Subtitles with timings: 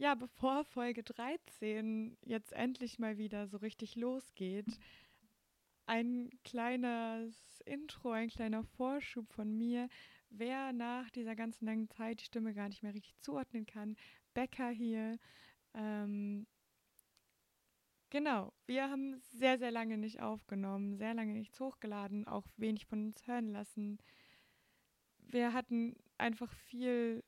[0.00, 4.78] ja, bevor Folge 13 jetzt endlich mal wieder so richtig losgeht,
[5.84, 9.90] ein kleines Intro, ein kleiner Vorschub von mir.
[10.30, 13.94] Wer nach dieser ganzen langen Zeit die Stimme gar nicht mehr richtig zuordnen kann,
[14.32, 15.18] Becker hier.
[15.74, 16.46] Ähm,
[18.08, 23.08] genau, wir haben sehr, sehr lange nicht aufgenommen, sehr lange nichts hochgeladen, auch wenig von
[23.08, 23.98] uns hören lassen.
[25.18, 27.22] Wir hatten einfach viel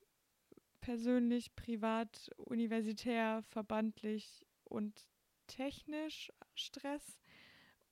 [0.83, 5.09] persönlich, privat, universitär, verbandlich und
[5.47, 7.19] technisch Stress.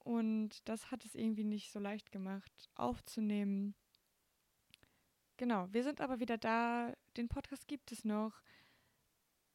[0.00, 3.74] Und das hat es irgendwie nicht so leicht gemacht, aufzunehmen.
[5.38, 6.94] Genau, wir sind aber wieder da.
[7.16, 8.42] Den Podcast gibt es noch.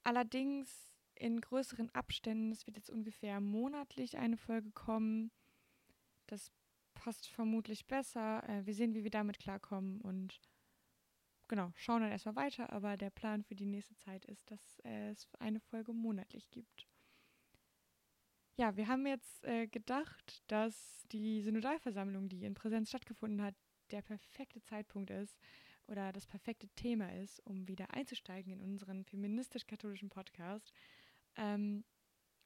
[0.04, 2.52] Allerdings in größeren Abständen.
[2.52, 5.32] Es wird jetzt ungefähr monatlich eine Folge kommen.
[6.28, 6.52] Das
[6.94, 8.48] passt vermutlich besser.
[8.48, 10.40] Äh, wir sehen, wie wir damit klarkommen und
[11.48, 15.28] genau, schauen dann erstmal weiter, aber der Plan für die nächste Zeit ist, dass es
[15.40, 16.88] eine Folge monatlich gibt.
[18.58, 23.56] Ja, wir haben jetzt äh, gedacht, dass die Synodalversammlung, die in Präsenz stattgefunden hat,
[23.92, 25.38] der perfekte Zeitpunkt ist
[25.88, 30.72] oder das perfekte Thema ist, um wieder einzusteigen in unseren feministisch-katholischen Podcast
[31.36, 31.84] ähm,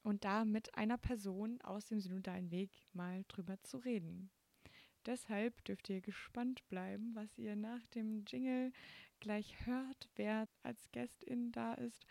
[0.02, 4.30] und da mit einer Person aus dem synodalen Weg mal drüber zu reden.
[5.06, 8.72] Deshalb dürft ihr gespannt bleiben, was ihr nach dem Jingle
[9.20, 12.06] gleich hört, wer als Gästin da ist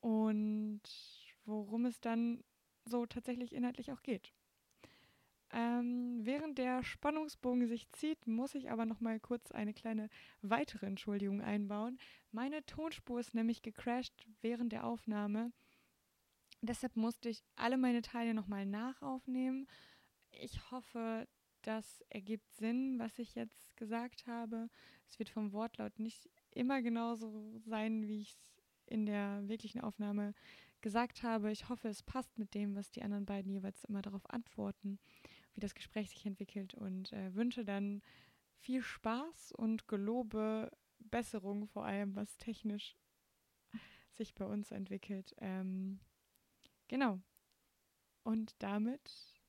[0.00, 0.82] und
[1.44, 2.44] worum es dann
[2.84, 4.32] so tatsächlich inhaltlich auch geht.
[5.50, 10.08] Ähm, während der Spannungsbogen sich zieht, muss ich aber noch mal kurz eine kleine
[10.42, 11.98] weitere Entschuldigung einbauen.
[12.32, 15.52] Meine Tonspur ist nämlich gecrashed während der Aufnahme.
[16.60, 19.68] Deshalb musste ich alle meine Teile noch mal nachaufnehmen.
[20.32, 21.28] Ich hoffe,
[21.66, 24.68] das ergibt Sinn, was ich jetzt gesagt habe.
[25.08, 30.34] Es wird vom Wortlaut nicht immer genauso sein, wie ich es in der wirklichen Aufnahme
[30.80, 31.50] gesagt habe.
[31.50, 34.98] Ich hoffe, es passt mit dem, was die anderen beiden jeweils immer darauf antworten,
[35.54, 38.02] wie das Gespräch sich entwickelt und äh, wünsche dann
[38.58, 42.96] viel Spaß und gelobe Besserung, vor allem was technisch
[44.12, 45.34] sich bei uns entwickelt.
[45.38, 46.00] Ähm,
[46.88, 47.20] genau.
[48.22, 49.40] Und damit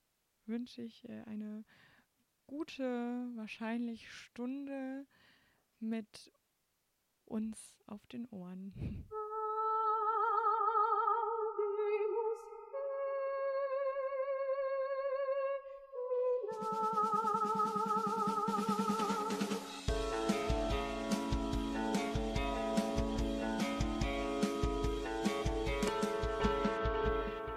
[0.46, 1.64] wünsche ich äh, eine
[2.48, 5.06] gute, wahrscheinlich Stunde
[5.80, 6.32] mit
[7.26, 7.58] uns
[7.88, 8.74] auf den Ohren.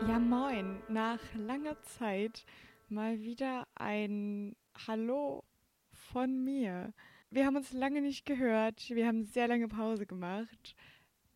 [0.07, 0.83] Ja, moin.
[0.89, 2.45] Nach langer Zeit
[2.89, 4.57] mal wieder ein
[4.87, 5.43] Hallo
[5.91, 6.95] von mir.
[7.31, 8.89] Wir haben uns lange nicht gehört.
[8.91, 10.77] Wir haben sehr lange Pause gemacht.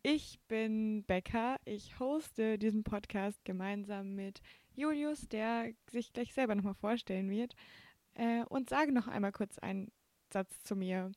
[0.01, 1.57] Ich bin Becca.
[1.65, 4.41] Ich hoste diesen Podcast gemeinsam mit
[4.75, 7.53] Julius, der sich gleich selber nochmal vorstellen wird.
[8.13, 9.91] Äh, und sage noch einmal kurz einen
[10.31, 11.11] Satz zu mir.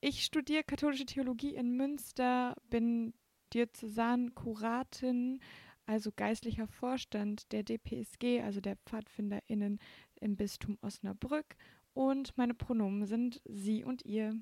[0.00, 3.12] Ich studiere katholische Theologie in Münster, bin
[3.52, 5.40] Diözesan-Kuratin,
[5.86, 9.78] also geistlicher Vorstand der DPSG, also der PfadfinderInnen
[10.20, 11.56] im Bistum Osnabrück
[11.94, 14.34] und meine Pronomen sind sie und ihr.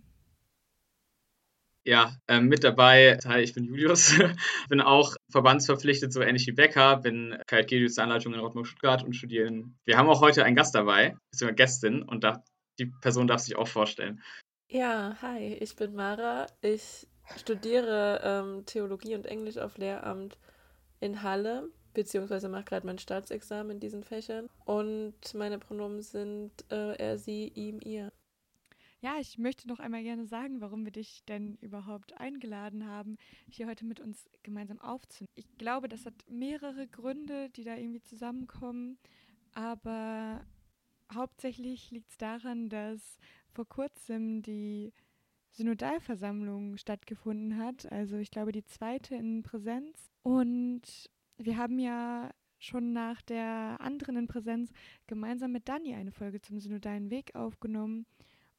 [1.84, 4.18] Ja, äh, mit dabei, hi, ich bin Julius,
[4.68, 9.64] bin auch verbandsverpflichtet, so ähnlich wie Becker, bin KJG Anleitung in Rottmar Stuttgart und studiere.
[9.84, 12.42] Wir haben auch heute einen Gast dabei, beziehungsweise Gästin, und da,
[12.78, 14.22] die Person darf sich auch vorstellen.
[14.68, 16.46] Ja, hi, ich bin Mara.
[16.62, 20.38] Ich studiere ähm, Theologie und Englisch auf Lehramt
[21.00, 24.48] in Halle beziehungsweise mache gerade mein Staatsexamen in diesen Fächern.
[24.64, 28.12] Und meine Pronomen sind äh, er, sie, ihm, ihr.
[29.00, 33.18] Ja, ich möchte noch einmal gerne sagen, warum wir dich denn überhaupt eingeladen haben,
[33.50, 35.30] hier heute mit uns gemeinsam aufzunehmen.
[35.34, 38.98] Ich glaube, das hat mehrere Gründe, die da irgendwie zusammenkommen,
[39.52, 40.46] aber
[41.12, 43.18] hauptsächlich liegt es daran, dass
[43.52, 44.94] vor kurzem die
[45.50, 50.10] Synodalversammlung stattgefunden hat, also ich glaube die zweite in Präsenz.
[50.22, 54.70] Und wir haben ja schon nach der anderen in Präsenz
[55.06, 58.06] gemeinsam mit Dani eine Folge zum synodalen Weg aufgenommen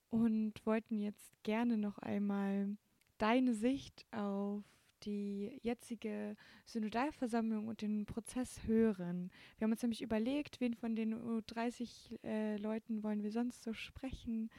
[0.10, 2.78] und wollten jetzt gerne noch einmal
[3.18, 4.64] deine Sicht auf
[5.04, 6.36] die jetzige
[6.66, 9.32] Synodalversammlung und den Prozess hören.
[9.58, 11.16] Wir haben uns nämlich überlegt, wen von den
[11.48, 14.50] 30 äh, Leuten wollen wir sonst so sprechen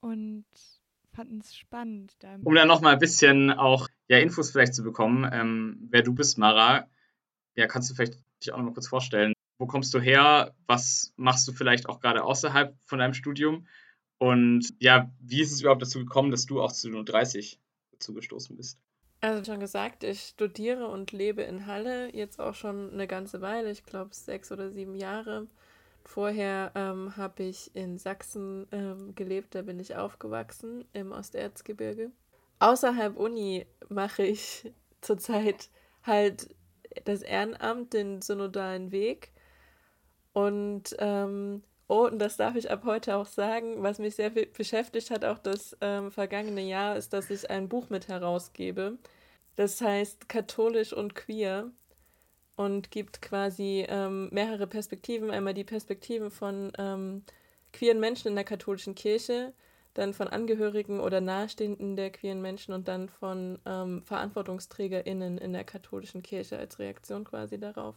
[0.00, 0.44] und
[1.12, 2.16] fanden es spannend.
[2.42, 6.38] Um dann nochmal ein bisschen auch ja, Infos vielleicht zu bekommen, ähm, wer du bist,
[6.38, 6.88] Mara,
[7.56, 9.32] ja, kannst du vielleicht dich auch noch mal kurz vorstellen?
[9.58, 10.54] Wo kommst du her?
[10.66, 13.66] Was machst du vielleicht auch gerade außerhalb von deinem Studium?
[14.18, 17.60] Und ja, wie ist es überhaupt dazu gekommen, dass du auch zu 030
[17.98, 18.78] zugestoßen bist?
[19.20, 23.70] Also schon gesagt, ich studiere und lebe in Halle jetzt auch schon eine ganze Weile,
[23.70, 25.46] ich glaube sechs oder sieben Jahre.
[26.04, 32.10] Vorher ähm, habe ich in Sachsen ähm, gelebt, da bin ich aufgewachsen im Osterzgebirge.
[32.58, 34.70] Außerhalb Uni mache ich
[35.00, 35.70] zurzeit
[36.02, 36.54] halt
[37.04, 39.32] das Ehrenamt, den synodalen Weg.
[40.32, 45.10] Und ähm, oh, und das darf ich ab heute auch sagen, was mich sehr beschäftigt
[45.10, 48.98] hat, auch das ähm, vergangene Jahr, ist, dass ich ein Buch mit herausgebe.
[49.56, 51.70] Das heißt Katholisch und Queer
[52.56, 55.30] und gibt quasi ähm, mehrere Perspektiven.
[55.30, 57.24] Einmal die Perspektiven von ähm,
[57.72, 59.52] queeren Menschen in der katholischen Kirche,
[59.94, 65.64] dann von Angehörigen oder Nahestehenden der queeren Menschen und dann von ähm, VerantwortungsträgerInnen in der
[65.64, 67.94] katholischen Kirche als Reaktion quasi darauf.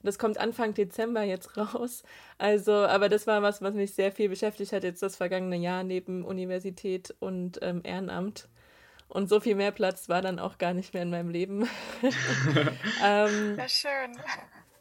[0.00, 2.04] Und das kommt Anfang Dezember jetzt raus.
[2.36, 5.82] Also, aber das war was, was mich sehr viel beschäftigt hat, jetzt das vergangene Jahr
[5.82, 8.48] neben Universität und ähm, Ehrenamt.
[9.08, 11.66] Und so viel mehr Platz war dann auch gar nicht mehr in meinem Leben.
[13.04, 14.12] ähm, ja, schön.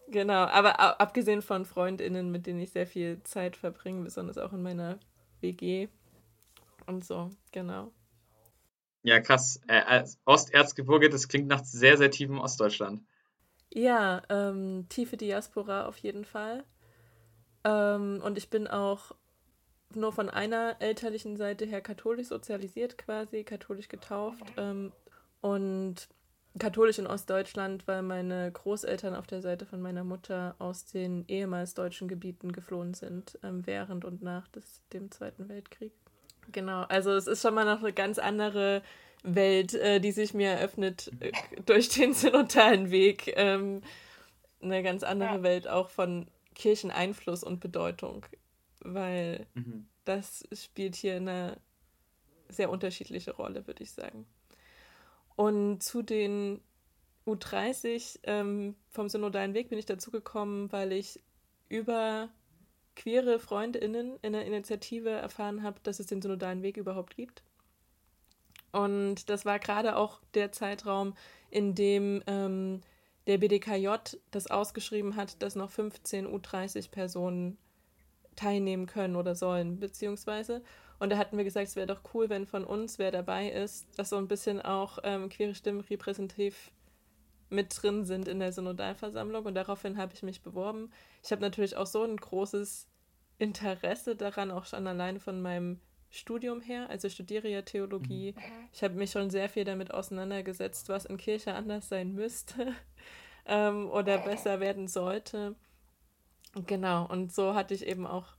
[0.09, 4.61] Genau, aber abgesehen von FreundInnen, mit denen ich sehr viel Zeit verbringe, besonders auch in
[4.61, 4.99] meiner
[5.41, 5.87] WG
[6.87, 7.91] und so, genau.
[9.03, 9.61] Ja, krass.
[9.67, 13.03] Äh, Osterzgebirge, das klingt nach sehr, sehr tiefem Ostdeutschland.
[13.73, 16.63] Ja, ähm, tiefe Diaspora auf jeden Fall.
[17.63, 19.13] Ähm, und ich bin auch
[19.93, 24.43] nur von einer elterlichen Seite her katholisch sozialisiert quasi, katholisch getauft.
[24.57, 24.91] Ähm,
[25.41, 26.09] und
[26.59, 31.73] katholisch in Ostdeutschland, weil meine Großeltern auf der Seite von meiner Mutter aus den ehemals
[31.73, 35.93] deutschen Gebieten geflohen sind, ähm, während und nach des, dem Zweiten Weltkrieg.
[36.51, 38.81] Genau, also es ist schon mal noch eine ganz andere
[39.23, 41.31] Welt, äh, die sich mir eröffnet äh,
[41.65, 43.33] durch den synodalen Weg.
[43.35, 43.81] Ähm,
[44.61, 45.43] eine ganz andere ja.
[45.43, 48.25] Welt auch von Kircheneinfluss und Bedeutung,
[48.79, 49.87] weil mhm.
[50.05, 51.57] das spielt hier eine
[52.49, 54.25] sehr unterschiedliche Rolle, würde ich sagen.
[55.35, 56.61] Und zu den
[57.27, 61.19] U30 ähm, vom synodalen Weg bin ich dazu gekommen, weil ich
[61.69, 62.29] über
[62.97, 67.43] queere FreundInnen in der Initiative erfahren habe, dass es den synodalen Weg überhaupt gibt.
[68.73, 71.13] Und das war gerade auch der Zeitraum,
[71.49, 72.81] in dem ähm,
[73.27, 77.57] der BDKJ das ausgeschrieben hat, dass noch 15 U30 Personen
[78.35, 80.61] teilnehmen können oder sollen, beziehungsweise.
[80.99, 83.87] Und da hatten wir gesagt, es wäre doch cool, wenn von uns wer dabei ist,
[83.97, 86.71] dass so ein bisschen auch ähm, queere Stimmen repräsentativ
[87.49, 89.45] mit drin sind in der Synodalversammlung.
[89.45, 90.91] Und daraufhin habe ich mich beworben.
[91.23, 92.87] Ich habe natürlich auch so ein großes
[93.39, 95.79] Interesse daran, auch schon alleine von meinem
[96.09, 96.89] Studium her.
[96.89, 98.33] Also ich studiere ja Theologie.
[98.35, 98.69] Mhm.
[98.73, 102.73] Ich habe mich schon sehr viel damit auseinandergesetzt, was in Kirche anders sein müsste
[103.45, 105.55] ähm, oder besser werden sollte.
[106.65, 108.35] Genau, und so hatte ich eben auch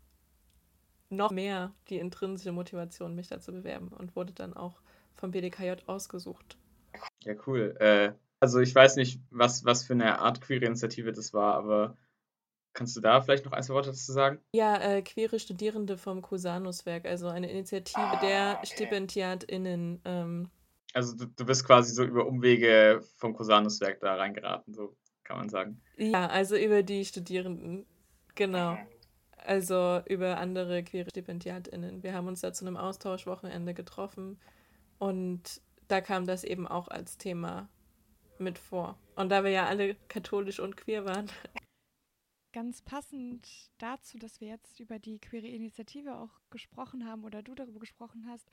[1.10, 4.80] noch mehr die intrinsische Motivation, mich da zu bewerben und wurde dann auch
[5.14, 6.56] vom BDKJ ausgesucht.
[7.24, 7.76] Ja, cool.
[7.80, 11.96] Äh, also ich weiß nicht, was, was für eine Art queere Initiative das war, aber
[12.78, 14.38] Kannst du da vielleicht noch ein, zwei Worte dazu sagen?
[14.52, 18.66] Ja, äh, queere Studierende vom Cusanus-Werk, also eine Initiative ah, der okay.
[18.66, 20.00] StipendiatInnen.
[20.04, 20.48] Ähm.
[20.94, 25.48] Also du, du bist quasi so über Umwege vom Cusanus-Werk da reingeraten, so kann man
[25.48, 25.82] sagen.
[25.96, 27.84] Ja, also über die Studierenden,
[28.36, 28.74] genau.
[28.74, 28.86] Mhm.
[29.38, 32.04] Also über andere queere StipendiatInnen.
[32.04, 34.38] Wir haben uns da zu einem Austauschwochenende getroffen
[34.98, 37.68] und da kam das eben auch als Thema
[38.40, 38.98] mit vor.
[39.16, 41.30] Und da wir ja alle katholisch und queer waren,
[42.52, 47.54] ganz passend dazu, dass wir jetzt über die Queere Initiative auch gesprochen haben oder du
[47.54, 48.50] darüber gesprochen hast,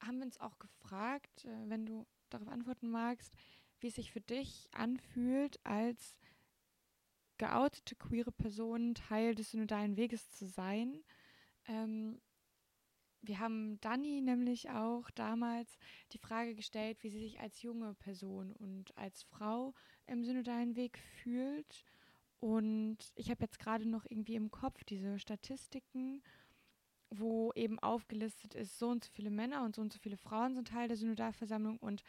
[0.00, 3.34] haben wir uns auch gefragt, äh, wenn du darauf antworten magst,
[3.80, 6.16] wie es sich für dich anfühlt, als
[7.38, 11.02] geoutete queere Person Teil des synodalen Weges zu sein.
[11.66, 12.20] Ähm,
[13.26, 15.78] wir haben Dani nämlich auch damals
[16.12, 19.74] die Frage gestellt, wie sie sich als junge Person und als Frau
[20.06, 21.84] im synodalen Weg fühlt
[22.44, 26.22] und ich habe jetzt gerade noch irgendwie im Kopf diese Statistiken,
[27.08, 30.54] wo eben aufgelistet ist, so und so viele Männer und so und so viele Frauen
[30.54, 32.04] sind Teil der Synodalversammlung und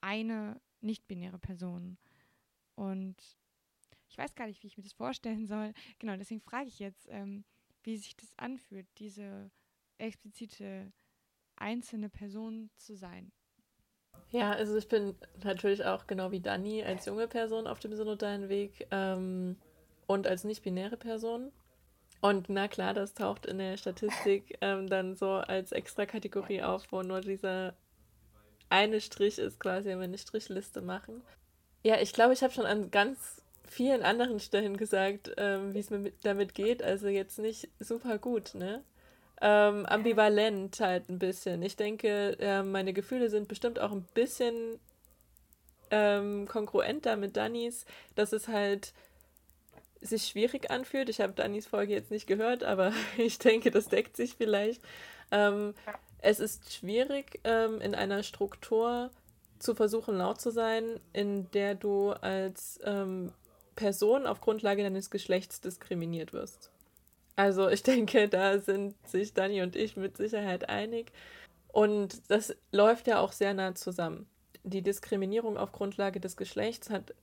[0.00, 1.98] eine nicht-binäre Person.
[2.76, 3.16] Und
[4.08, 5.72] ich weiß gar nicht, wie ich mir das vorstellen soll.
[5.98, 7.44] Genau, deswegen frage ich jetzt, ähm,
[7.82, 9.50] wie sich das anfühlt, diese
[9.98, 10.92] explizite
[11.56, 13.32] einzelne Person zu sein.
[14.30, 18.48] Ja, also ich bin natürlich auch genau wie Dani als junge Person auf dem synodalen
[18.48, 19.56] Weg ähm,
[20.06, 21.50] und als nicht-binäre Person.
[22.20, 26.90] Und na klar, das taucht in der Statistik ähm, dann so als extra Kategorie auf,
[26.90, 27.74] wo nur dieser
[28.68, 31.22] eine Strich ist, quasi, wenn wir eine Strichliste machen.
[31.84, 35.90] Ja, ich glaube, ich habe schon an ganz vielen anderen Stellen gesagt, ähm, wie es
[35.90, 36.82] mir mit, damit geht.
[36.82, 38.82] Also jetzt nicht super gut, ne?
[39.40, 41.62] Ähm, ambivalent halt ein bisschen.
[41.62, 44.80] Ich denke, äh, meine Gefühle sind bestimmt auch ein bisschen
[45.90, 48.92] ähm, kongruenter mit Dannys, dass es halt
[50.00, 51.08] sich schwierig anfühlt.
[51.08, 54.82] Ich habe Dannys Folge jetzt nicht gehört, aber ich denke, das deckt sich vielleicht.
[55.30, 55.74] Ähm,
[56.20, 59.10] es ist schwierig, ähm, in einer Struktur
[59.58, 63.32] zu versuchen, laut zu sein, in der du als ähm,
[63.76, 66.70] Person auf Grundlage deines Geschlechts diskriminiert wirst.
[67.38, 71.12] Also ich denke, da sind sich Dani und ich mit Sicherheit einig.
[71.68, 74.26] Und das läuft ja auch sehr nah zusammen.
[74.64, 77.14] Die Diskriminierung auf Grundlage des Geschlechts hat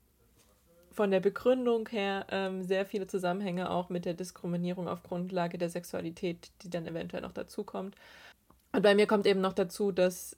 [0.94, 5.70] von der Begründung her ähm, sehr viele Zusammenhänge auch mit der Diskriminierung auf Grundlage der
[5.70, 7.96] Sexualität, die dann eventuell noch dazukommt.
[8.72, 10.38] Und bei mir kommt eben noch dazu, dass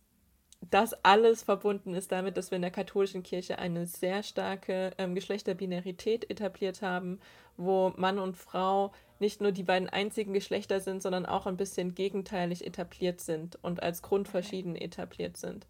[0.71, 5.13] das alles verbunden ist damit, dass wir in der katholischen Kirche eine sehr starke ähm,
[5.13, 7.19] Geschlechterbinarität etabliert haben,
[7.57, 11.95] wo Mann und Frau nicht nur die beiden einzigen Geschlechter sind, sondern auch ein bisschen
[11.95, 15.67] gegenteilig etabliert sind und als grundverschieden etabliert sind.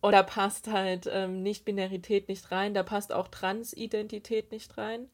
[0.00, 5.08] Und da passt halt ähm, Nicht-Binarität nicht rein, da passt auch Transidentität nicht rein.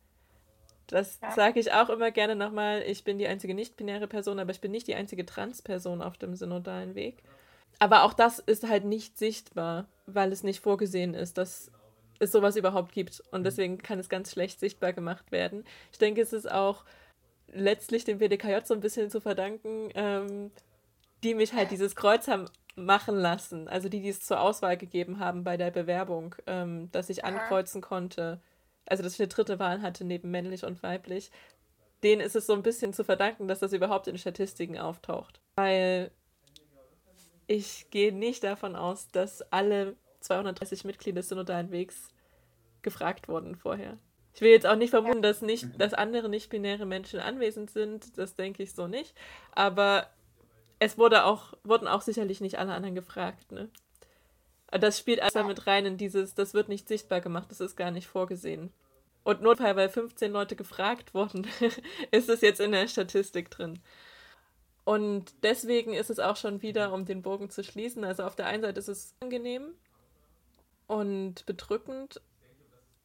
[0.86, 1.32] Das ja.
[1.32, 2.82] sage ich auch immer gerne nochmal.
[2.86, 6.34] Ich bin die einzige nicht-binäre Person, aber ich bin nicht die einzige Trans-Person auf dem
[6.34, 7.22] synodalen Weg.
[7.78, 11.70] Aber auch das ist halt nicht sichtbar, weil es nicht vorgesehen ist, dass
[12.18, 13.22] es sowas überhaupt gibt.
[13.30, 13.44] Und mhm.
[13.44, 15.64] deswegen kann es ganz schlecht sichtbar gemacht werden.
[15.92, 16.84] Ich denke, es ist auch
[17.52, 20.50] letztlich dem WDKJ so ein bisschen zu verdanken, ähm,
[21.22, 23.68] die mich halt dieses Kreuz haben machen lassen.
[23.68, 27.80] Also die, die es zur Auswahl gegeben haben bei der Bewerbung, ähm, dass ich ankreuzen
[27.80, 28.40] konnte.
[28.86, 31.30] Also dass ich eine dritte Wahl hatte neben männlich und weiblich.
[32.02, 35.40] Denen ist es so ein bisschen zu verdanken, dass das überhaupt in Statistiken auftaucht.
[35.54, 36.10] Weil
[37.46, 42.08] ich gehe nicht davon aus, dass alle 230 Mitglieder des Synodalen Wegs
[42.82, 43.98] gefragt wurden vorher.
[44.34, 48.18] Ich will jetzt auch nicht vermuten, dass, nicht, dass andere nicht-binäre Menschen anwesend sind.
[48.18, 49.14] Das denke ich so nicht.
[49.52, 50.08] Aber
[50.80, 53.52] es wurde auch, wurden auch sicherlich nicht alle anderen gefragt.
[53.52, 53.68] Ne?
[54.70, 57.92] Das spielt also mit rein in dieses, das wird nicht sichtbar gemacht, das ist gar
[57.92, 58.72] nicht vorgesehen.
[59.22, 61.46] Und Notfall, weil 15 Leute gefragt wurden,
[62.10, 63.78] ist es jetzt in der Statistik drin.
[64.84, 68.46] Und deswegen ist es auch schon wieder, um den Bogen zu schließen, also auf der
[68.46, 69.74] einen Seite ist es angenehm
[70.86, 72.20] und bedrückend.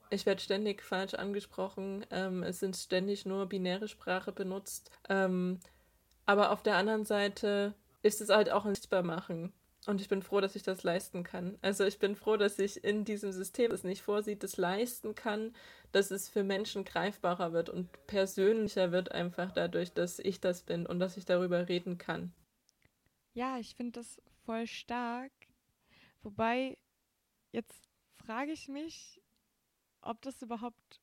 [0.09, 2.05] Ich werde ständig falsch angesprochen.
[2.09, 4.91] Ähm, es sind ständig nur binäre Sprache benutzt.
[5.07, 5.59] Ähm,
[6.25, 9.53] aber auf der anderen Seite ist es halt auch ein Sichtbarmachen.
[9.85, 11.57] Und ich bin froh, dass ich das leisten kann.
[11.61, 15.55] Also ich bin froh, dass ich in diesem System, das nicht vorsieht, das leisten kann,
[15.91, 20.85] dass es für Menschen greifbarer wird und persönlicher wird einfach dadurch, dass ich das bin
[20.85, 22.33] und dass ich darüber reden kann.
[23.33, 25.31] Ja, ich finde das voll stark.
[26.21, 26.77] Wobei,
[27.51, 29.21] jetzt frage ich mich,
[30.01, 31.01] ob das überhaupt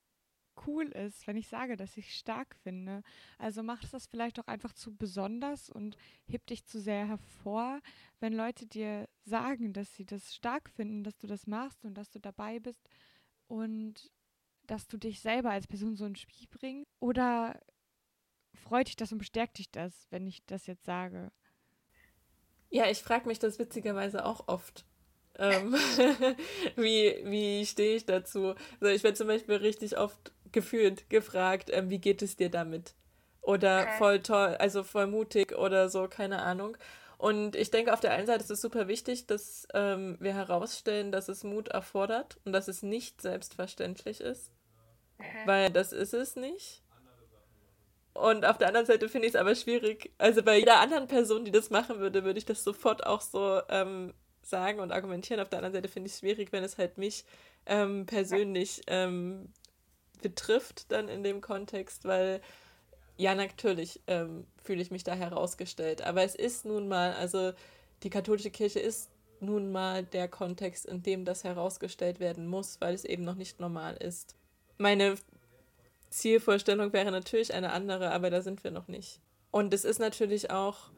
[0.67, 3.03] cool ist, wenn ich sage, dass ich stark finde.
[3.39, 7.81] Also macht das vielleicht auch einfach zu besonders und hebt dich zu sehr hervor,
[8.21, 12.11] wenn Leute dir sagen, dass sie das stark finden, dass du das machst und dass
[12.11, 12.89] du dabei bist
[13.49, 14.11] und
[14.67, 16.91] dass du dich selber als Person so ins Spiel bringst?
[17.01, 17.61] Oder
[18.55, 21.31] freut dich das und bestärkt dich das, wenn ich das jetzt sage?
[22.71, 24.85] Ja, ich frage mich das witzigerweise auch oft.
[25.39, 25.75] Ähm,
[26.77, 28.55] wie wie stehe ich dazu?
[28.81, 32.95] Also ich werde zum Beispiel richtig oft gefühlt gefragt, ähm, wie geht es dir damit?
[33.43, 33.99] Oder okay.
[33.99, 36.77] voll toll, also voll mutig oder so, keine Ahnung.
[37.19, 41.13] Und ich denke, auf der einen Seite ist es super wichtig, dass ähm, wir herausstellen,
[41.13, 44.51] dass es Mut erfordert und dass es nicht selbstverständlich ist.
[45.47, 46.83] Weil das ist es nicht.
[48.13, 50.13] Und auf der anderen Seite finde ich es aber schwierig.
[50.19, 53.61] Also bei jeder anderen Person, die das machen würde, würde ich das sofort auch so
[53.69, 54.13] ähm,
[54.49, 55.41] sagen und argumentieren.
[55.41, 57.25] Auf der anderen Seite finde ich es schwierig, wenn es halt mich
[57.67, 59.49] ähm, persönlich ähm,
[60.23, 62.41] betrifft, dann in dem Kontext, weil
[63.17, 66.03] ja, natürlich ähm, fühle ich mich da herausgestellt.
[66.03, 67.53] Aber es ist nun mal, also
[68.03, 69.11] die katholische Kirche ist
[69.41, 73.61] nun mal der Kontext, in dem das herausgestellt werden muss, weil es eben noch nicht
[73.61, 74.35] normal ist
[74.79, 75.17] meine
[76.11, 79.21] Zielvorstellung wäre natürlich eine andere, aber da sind wir noch nicht.
[79.51, 80.91] Und es ist natürlich auch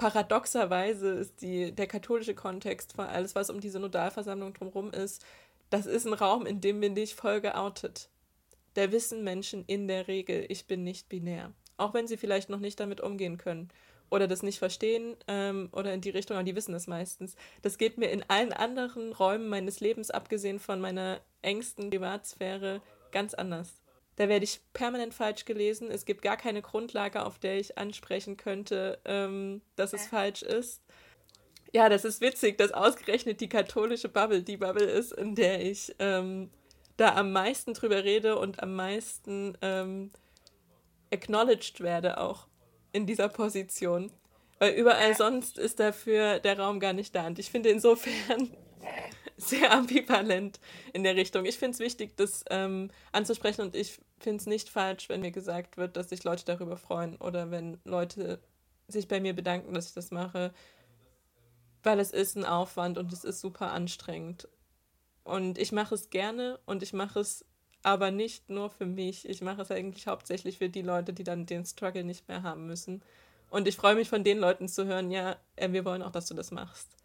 [0.00, 5.22] paradoxerweise ist die, der katholische Kontext vor alles, was um die Synodalversammlung drumherum ist,
[5.68, 8.08] das ist ein Raum, in dem bin ich voll geoutet.
[8.74, 11.52] Da wissen Menschen in der Regel, ich bin nicht binär.
[11.76, 13.68] Auch wenn sie vielleicht noch nicht damit umgehen können
[14.08, 17.36] oder das nicht verstehen ähm, oder in die Richtung, aber die wissen das meistens.
[17.60, 22.80] Das geht mir in allen anderen Räumen meines Lebens, abgesehen von meiner engsten Privatsphäre,
[23.12, 23.79] ganz anders.
[24.20, 25.90] Da werde ich permanent falsch gelesen.
[25.90, 30.82] Es gibt gar keine Grundlage, auf der ich ansprechen könnte, ähm, dass es falsch ist.
[31.72, 35.96] Ja, das ist witzig, dass ausgerechnet die katholische Bubble die Bubble ist, in der ich
[36.00, 36.50] ähm,
[36.98, 40.10] da am meisten drüber rede und am meisten ähm,
[41.10, 42.46] acknowledged werde auch
[42.92, 44.12] in dieser Position.
[44.58, 47.26] Weil überall sonst ist dafür der Raum gar nicht da.
[47.26, 48.54] Und ich finde insofern
[49.40, 50.60] sehr ambivalent
[50.92, 51.44] in der Richtung.
[51.44, 55.30] Ich finde es wichtig, das ähm, anzusprechen und ich finde es nicht falsch, wenn mir
[55.30, 58.40] gesagt wird, dass sich Leute darüber freuen oder wenn Leute
[58.88, 60.52] sich bei mir bedanken, dass ich das mache,
[61.82, 64.48] weil es ist ein Aufwand und es ist super anstrengend.
[65.24, 67.44] Und ich mache es gerne und ich mache es
[67.82, 69.28] aber nicht nur für mich.
[69.28, 72.66] Ich mache es eigentlich hauptsächlich für die Leute, die dann den Struggle nicht mehr haben
[72.66, 73.02] müssen.
[73.48, 76.26] Und ich freue mich von den Leuten zu hören, ja, äh, wir wollen auch, dass
[76.26, 76.99] du das machst.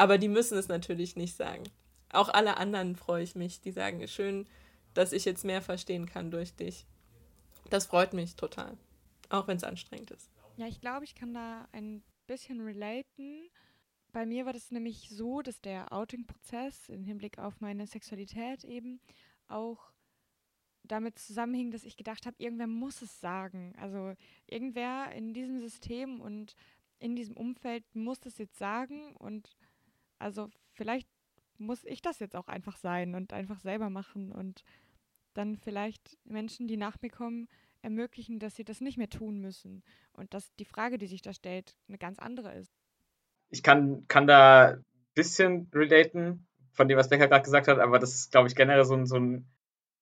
[0.00, 1.64] Aber die müssen es natürlich nicht sagen.
[2.10, 4.46] Auch alle anderen freue ich mich, die sagen, schön,
[4.94, 6.86] dass ich jetzt mehr verstehen kann durch dich.
[7.68, 8.78] Das freut mich total.
[9.28, 10.30] Auch wenn es anstrengend ist.
[10.56, 13.50] Ja, ich glaube, ich kann da ein bisschen relaten.
[14.10, 19.02] Bei mir war das nämlich so, dass der Outing-Prozess im Hinblick auf meine Sexualität eben
[19.48, 19.92] auch
[20.82, 23.74] damit zusammenhing, dass ich gedacht habe, irgendwer muss es sagen.
[23.78, 24.14] Also
[24.46, 26.56] irgendwer in diesem System und
[27.00, 29.58] in diesem Umfeld muss es jetzt sagen und
[30.20, 31.08] also vielleicht
[31.58, 34.64] muss ich das jetzt auch einfach sein und einfach selber machen und
[35.34, 37.48] dann vielleicht Menschen, die nach mir kommen,
[37.82, 41.32] ermöglichen, dass sie das nicht mehr tun müssen und dass die Frage, die sich da
[41.32, 42.72] stellt, eine ganz andere ist.
[43.48, 44.84] Ich kann, kann da ein
[45.14, 48.84] bisschen relaten von dem, was Becker gerade gesagt hat, aber das ist, glaube ich, generell
[48.84, 49.46] so ein, so ein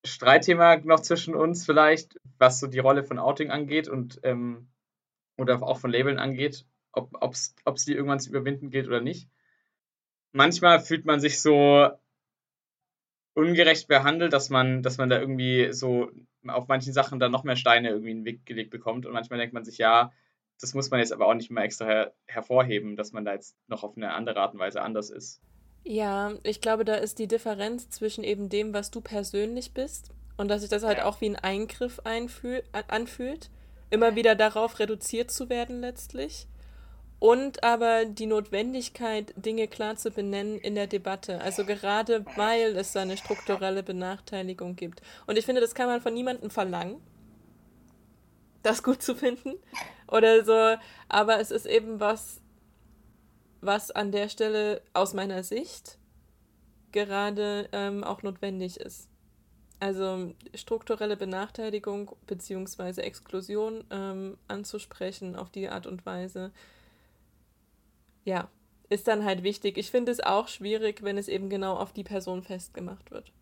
[0.05, 4.69] Streitthema noch zwischen uns vielleicht, was so die Rolle von Outing angeht und ähm,
[5.37, 9.29] oder auch von Labeln angeht, ob es die irgendwann zu überwinden gilt oder nicht.
[10.33, 11.89] Manchmal fühlt man sich so
[13.35, 16.11] ungerecht behandelt, dass man, dass man da irgendwie so
[16.47, 19.07] auf manchen Sachen dann noch mehr Steine irgendwie in den Weg gelegt bekommt.
[19.07, 20.13] Und manchmal denkt man sich, ja,
[20.61, 23.57] das muss man jetzt aber auch nicht mal extra her hervorheben, dass man da jetzt
[23.69, 25.41] noch auf eine andere Art und Weise anders ist.
[25.85, 30.49] Ja, ich glaube, da ist die Differenz zwischen eben dem, was du persönlich bist und
[30.49, 33.51] dass sich das halt auch wie ein Eingriff anfühlt,
[33.91, 36.47] immer wieder darauf reduziert zu werden letztlich.
[37.21, 41.41] Und aber die Notwendigkeit, Dinge klar zu benennen in der Debatte.
[41.41, 45.03] Also gerade weil es da eine strukturelle Benachteiligung gibt.
[45.27, 47.01] Und ich finde, das kann man von niemandem verlangen,
[48.63, 49.55] das gut zu finden.
[50.07, 50.81] Oder so.
[51.09, 52.41] Aber es ist eben was,
[53.61, 55.99] was an der Stelle aus meiner Sicht
[56.93, 59.09] gerade ähm, auch notwendig ist.
[59.81, 63.01] Also strukturelle Benachteiligung bzw.
[63.01, 66.53] Exklusion ähm, anzusprechen auf die Art und Weise,
[68.29, 68.51] ja,
[68.91, 69.79] ist dann halt wichtig.
[69.79, 73.33] Ich finde es auch schwierig, wenn es eben genau auf die Person festgemacht wird.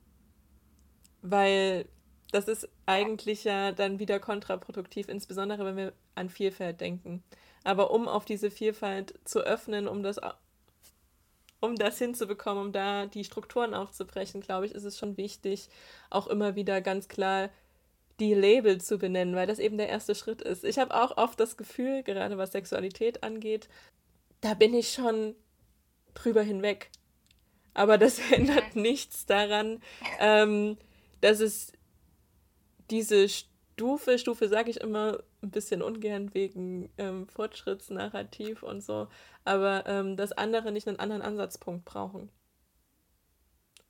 [1.22, 1.86] Weil
[2.30, 7.24] das ist eigentlich ja dann wieder kontraproduktiv, insbesondere wenn wir an Vielfalt denken.
[7.64, 10.20] Aber um auf diese Vielfalt zu öffnen, um das,
[11.60, 15.68] um das hinzubekommen, um da die Strukturen aufzubrechen, glaube ich, ist es schon wichtig,
[16.10, 17.50] auch immer wieder ganz klar
[18.20, 20.64] die Label zu benennen, weil das eben der erste Schritt ist.
[20.64, 23.68] Ich habe auch oft das Gefühl, gerade was Sexualität angeht,
[24.40, 25.34] da bin ich schon
[26.14, 26.90] drüber hinweg.
[27.74, 29.82] Aber das ändert nichts daran,
[30.18, 30.78] ähm,
[31.20, 31.72] dass es
[32.90, 39.08] diese Stufe, Stufe sage ich immer ein bisschen ungern wegen ähm, Fortschrittsnarrativ und so,
[39.44, 42.30] aber ähm, dass andere nicht einen anderen Ansatzpunkt brauchen,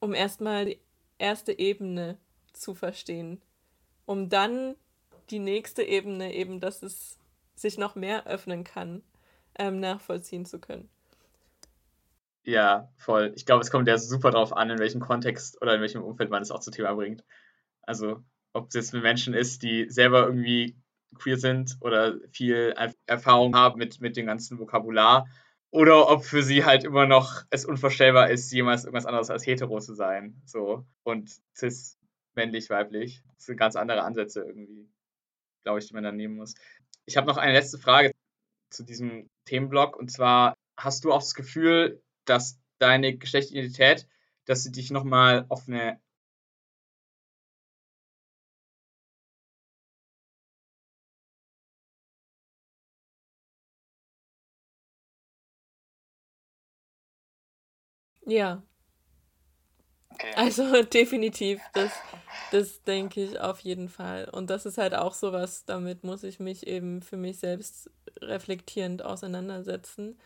[0.01, 0.81] um erstmal die
[1.19, 2.19] erste Ebene
[2.53, 3.41] zu verstehen,
[4.07, 4.77] um dann
[5.31, 7.19] die nächste Ebene eben, dass es
[7.55, 9.03] sich noch mehr öffnen kann,
[9.59, 10.89] ähm, nachvollziehen zu können.
[12.45, 13.33] Ja, voll.
[13.35, 16.31] Ich glaube, es kommt ja super drauf an, in welchem Kontext oder in welchem Umfeld
[16.31, 17.25] man es auch zum Thema bringt.
[17.83, 20.77] Also, ob es jetzt mit Menschen ist, die selber irgendwie
[21.19, 22.75] queer sind oder viel
[23.07, 25.27] Erfahrung haben mit, mit dem ganzen Vokabular
[25.71, 29.79] oder ob für sie halt immer noch es unvorstellbar ist, jemals irgendwas anderes als hetero
[29.81, 30.41] zu sein.
[30.45, 30.87] So.
[31.03, 31.99] Und cis,
[32.35, 33.23] männlich, weiblich.
[33.37, 34.89] Das sind ganz andere Ansätze irgendwie,
[35.65, 36.55] glaube ich, die man dann nehmen muss.
[37.07, 38.13] Ich habe noch eine letzte Frage
[38.71, 39.97] zu diesem Themenblock.
[39.97, 44.07] Und zwar, hast du auch das Gefühl, dass deine Geschlechtsidentität,
[44.47, 46.01] dass sie dich nochmal auf eine
[58.27, 58.63] Ja.
[60.17, 60.33] Okay.
[60.37, 61.93] Also definitiv, das,
[62.51, 64.29] das denke ich auf jeden Fall.
[64.31, 67.91] Und das ist halt auch sowas, damit muss ich mich eben für mich selbst
[68.23, 70.19] reflektierend auseinandersetzen.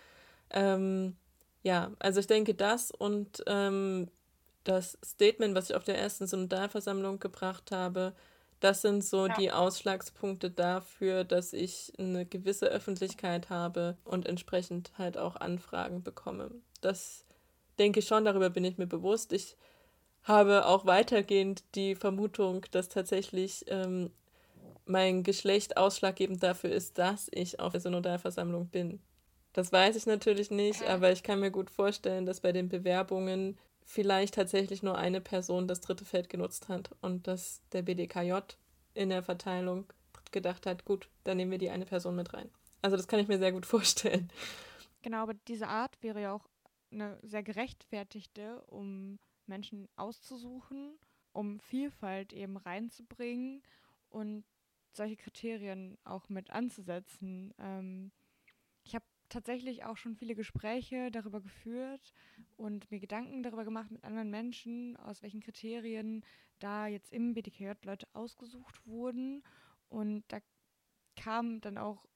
[0.50, 1.16] Ähm,
[1.62, 4.08] ja, also ich denke das und ähm,
[4.64, 8.14] das Statement, was ich auf der ersten Synodalversammlung gebracht habe,
[8.60, 9.34] das sind so ja.
[9.34, 16.50] die Ausschlagspunkte dafür, dass ich eine gewisse Öffentlichkeit habe und entsprechend halt auch Anfragen bekomme.
[16.80, 17.24] Das
[17.78, 19.32] denke ich schon, darüber bin ich mir bewusst.
[19.32, 19.56] Ich
[20.22, 24.10] habe auch weitergehend die Vermutung, dass tatsächlich ähm,
[24.84, 29.00] mein Geschlecht ausschlaggebend dafür ist, dass ich auf der Synodalversammlung bin.
[29.52, 33.58] Das weiß ich natürlich nicht, aber ich kann mir gut vorstellen, dass bei den Bewerbungen
[33.84, 38.38] vielleicht tatsächlich nur eine Person das dritte Feld genutzt hat und dass der BDKJ
[38.94, 39.86] in der Verteilung
[40.30, 42.48] gedacht hat, gut, dann nehmen wir die eine Person mit rein.
[42.82, 44.30] Also das kann ich mir sehr gut vorstellen.
[45.02, 46.46] Genau, aber diese Art wäre ja auch
[46.92, 49.18] eine sehr gerechtfertigte, um
[49.50, 50.98] Menschen auszusuchen,
[51.32, 53.62] um Vielfalt eben reinzubringen
[54.08, 54.44] und
[54.92, 57.52] solche Kriterien auch mit anzusetzen.
[57.58, 58.10] Ähm,
[58.84, 62.12] ich habe tatsächlich auch schon viele Gespräche darüber geführt
[62.56, 66.24] und mir Gedanken darüber gemacht mit anderen Menschen, aus welchen Kriterien
[66.58, 69.42] da jetzt im BDKJ Leute ausgesucht wurden.
[69.88, 70.40] Und da
[71.16, 72.06] kam dann auch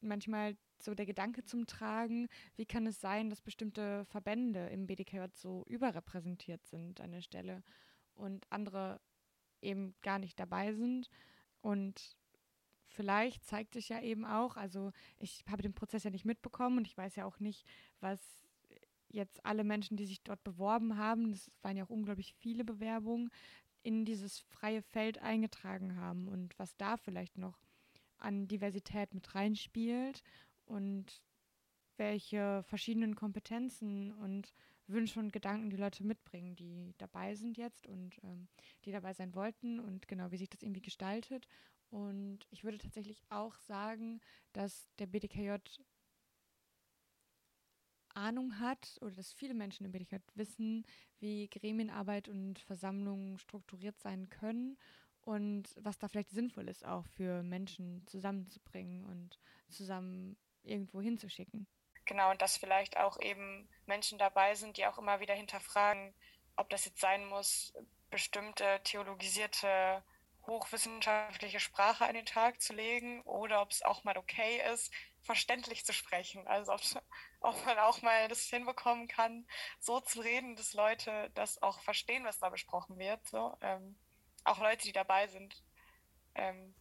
[0.00, 5.26] manchmal so der Gedanke zum Tragen, wie kann es sein, dass bestimmte Verbände im BDKJ
[5.34, 7.62] so überrepräsentiert sind an der Stelle
[8.14, 9.00] und andere
[9.60, 11.08] eben gar nicht dabei sind.
[11.60, 12.16] Und
[12.86, 16.86] vielleicht zeigt sich ja eben auch, also ich habe den Prozess ja nicht mitbekommen und
[16.86, 17.66] ich weiß ja auch nicht,
[18.00, 18.20] was
[19.08, 23.30] jetzt alle Menschen, die sich dort beworben haben, das waren ja auch unglaublich viele Bewerbungen,
[23.82, 27.58] in dieses freie Feld eingetragen haben und was da vielleicht noch
[28.18, 30.22] an Diversität mit reinspielt
[30.68, 31.22] und
[31.96, 34.54] welche verschiedenen Kompetenzen und
[34.86, 38.48] Wünsche und Gedanken die Leute mitbringen, die dabei sind jetzt und ähm,
[38.84, 41.46] die dabei sein wollten und genau, wie sich das irgendwie gestaltet.
[41.90, 44.20] Und ich würde tatsächlich auch sagen,
[44.52, 45.56] dass der BDKJ
[48.14, 50.84] Ahnung hat oder dass viele Menschen im BDKJ wissen,
[51.20, 54.76] wie Gremienarbeit und Versammlungen strukturiert sein können
[55.20, 60.36] und was da vielleicht sinnvoll ist, auch für Menschen zusammenzubringen und zusammen
[60.68, 61.66] irgendwo hinzuschicken.
[62.04, 66.14] Genau, und dass vielleicht auch eben Menschen dabei sind, die auch immer wieder hinterfragen,
[66.56, 67.74] ob das jetzt sein muss,
[68.10, 70.02] bestimmte theologisierte
[70.46, 75.84] hochwissenschaftliche Sprache an den Tag zu legen oder ob es auch mal okay ist, verständlich
[75.84, 76.46] zu sprechen.
[76.48, 76.80] Also ob,
[77.40, 79.46] ob man auch mal das hinbekommen kann,
[79.78, 83.24] so zu reden, dass Leute das auch verstehen, was da besprochen wird.
[83.28, 83.98] So, ähm,
[84.44, 85.62] auch Leute, die dabei sind.
[86.34, 86.74] Ähm,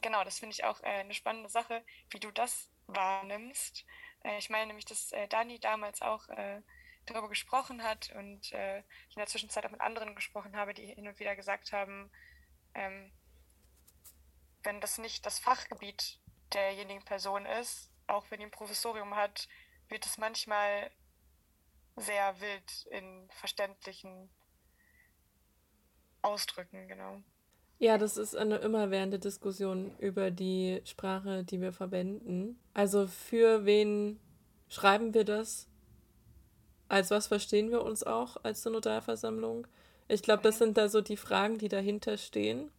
[0.00, 3.84] genau, das finde ich auch äh, eine spannende Sache, wie du das wahrnimmst.
[4.24, 6.62] Äh, ich meine nämlich, dass äh, Dani damals auch äh,
[7.06, 11.08] darüber gesprochen hat und ich in der Zwischenzeit auch mit anderen gesprochen habe, die hin
[11.08, 12.10] und wieder gesagt haben,
[12.74, 13.10] ähm,
[14.62, 16.20] wenn das nicht das Fachgebiet
[16.52, 19.48] derjenigen Person ist, auch wenn die ein Professorium hat,
[19.88, 20.90] wird es manchmal
[21.96, 24.30] sehr wild in verständlichen
[26.22, 27.22] Ausdrücken, genau.
[27.82, 32.60] Ja, das ist eine immerwährende Diskussion über die Sprache, die wir verwenden.
[32.74, 34.20] Also für wen
[34.68, 35.66] schreiben wir das?
[36.88, 39.66] Als was verstehen wir uns auch als Synodalversammlung?
[40.08, 42.70] Ich glaube, das sind da so die Fragen, die dahinter stehen.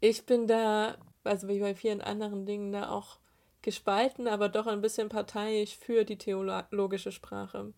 [0.00, 3.16] Ich bin da, also wie bei vielen anderen Dingen, da auch
[3.62, 7.72] gespalten, aber doch ein bisschen parteiisch für die theologische Sprache.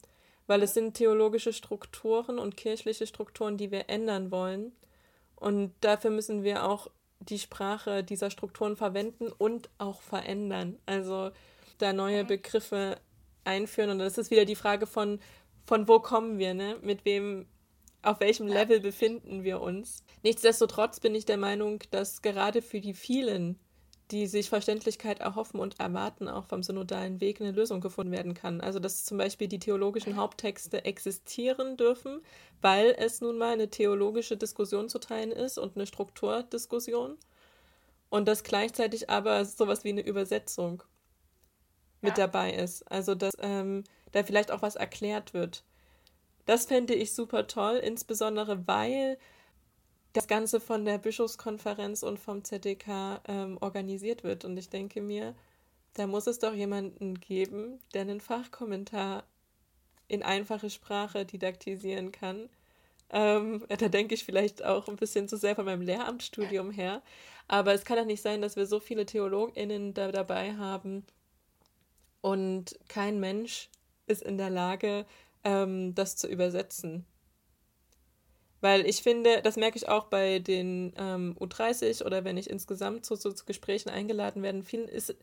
[0.48, 4.72] Weil es sind theologische Strukturen und kirchliche Strukturen, die wir ändern wollen.
[5.38, 6.88] Und dafür müssen wir auch
[7.20, 10.79] die Sprache dieser Strukturen verwenden und auch verändern.
[10.87, 11.31] Also
[11.79, 12.29] da neue mhm.
[12.29, 12.98] Begriffe
[13.44, 13.90] einführen.
[13.90, 15.20] Und das ist wieder die Frage von,
[15.66, 16.77] von wo kommen wir, ne?
[16.83, 17.46] Mit wem
[18.03, 20.05] auf welchem Level befinden wir uns.
[20.22, 23.59] Nichtsdestotrotz bin ich der Meinung, dass gerade für die vielen,
[24.11, 28.61] die sich Verständlichkeit erhoffen und erwarten, auch vom synodalen Weg eine Lösung gefunden werden kann.
[28.61, 32.23] Also dass zum Beispiel die theologischen Haupttexte existieren dürfen,
[32.62, 37.16] weil es nun mal eine theologische Diskussion zu teilen ist und eine Strukturdiskussion.
[38.09, 40.83] Und dass gleichzeitig aber sowas wie eine Übersetzung
[42.01, 42.27] mit ja.
[42.27, 42.90] dabei ist.
[42.90, 45.64] Also dass ähm, da vielleicht auch was erklärt wird.
[46.47, 49.18] Das fände ich super toll, insbesondere weil
[50.18, 54.44] das Ganze von der Bischofskonferenz und vom ZDK ähm, organisiert wird.
[54.44, 55.33] Und ich denke mir,
[55.94, 59.22] da muss es doch jemanden geben, der einen Fachkommentar
[60.09, 62.48] in einfache Sprache didaktisieren kann.
[63.11, 67.00] Ähm, da denke ich vielleicht auch ein bisschen zu sehr von meinem Lehramtsstudium her.
[67.46, 71.07] Aber es kann doch nicht sein, dass wir so viele TheologInnen da dabei haben
[72.22, 73.68] und kein Mensch
[74.09, 75.07] ist in der Lage,
[75.44, 77.07] ähm, das zu übersetzen.
[78.61, 83.07] Weil ich finde, das merke ich auch bei den ähm, U30 oder wenn ich insgesamt
[83.07, 85.14] zu, zu, zu Gesprächen eingeladen werde, viel ist,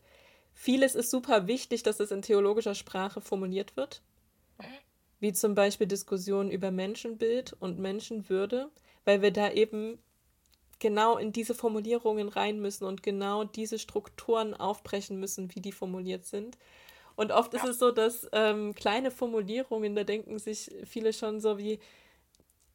[0.54, 4.00] vieles ist super wichtig, dass es in theologischer Sprache formuliert wird.
[5.20, 8.70] Wie zum Beispiel Diskussionen über Menschenbild und Menschenwürde,
[9.04, 9.98] weil wir da eben
[10.78, 16.26] genau in diese Formulierungen rein müssen und genau diese Strukturen aufbrechen müssen, wie die formuliert
[16.26, 16.58] sind.
[17.16, 21.56] Und oft ist es so, dass ähm, kleine Formulierungen, da denken sich viele schon so
[21.56, 21.78] wie,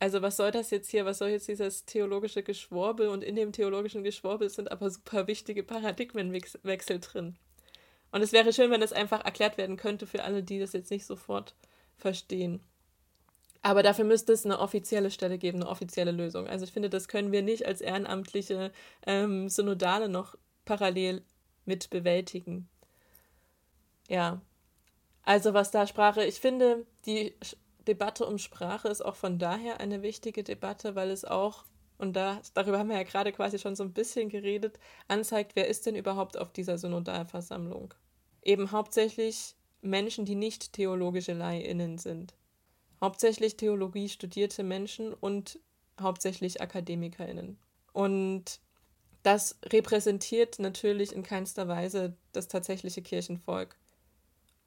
[0.02, 3.08] also was soll das jetzt hier, was soll jetzt dieses theologische Geschwurbel?
[3.08, 7.36] Und in dem theologischen Geschwurbel sind aber super wichtige Paradigmenwechsel drin.
[8.12, 10.90] Und es wäre schön, wenn das einfach erklärt werden könnte für alle, die das jetzt
[10.90, 11.54] nicht sofort
[11.98, 12.62] verstehen.
[13.62, 16.48] Aber dafür müsste es eine offizielle Stelle geben, eine offizielle Lösung.
[16.48, 18.72] Also ich finde, das können wir nicht als ehrenamtliche
[19.06, 20.36] ähm, Synodale noch
[20.66, 21.22] parallel
[21.66, 22.68] mit bewältigen.
[24.10, 24.42] Ja.
[25.22, 27.36] Also was da Sprache, ich finde, die
[27.88, 31.65] Debatte um Sprache ist auch von daher eine wichtige Debatte, weil es auch,
[31.98, 35.67] und da, darüber haben wir ja gerade quasi schon so ein bisschen geredet, anzeigt, wer
[35.67, 37.94] ist denn überhaupt auf dieser Synodalversammlung.
[38.44, 42.36] Eben hauptsächlich Menschen, die nicht theologische LaiInnen sind.
[43.02, 45.60] Hauptsächlich Theologie studierte Menschen und
[46.00, 47.58] hauptsächlich AkademikerInnen.
[47.94, 48.60] Und
[49.24, 53.76] das repräsentiert natürlich in keinster Weise das tatsächliche Kirchenvolk.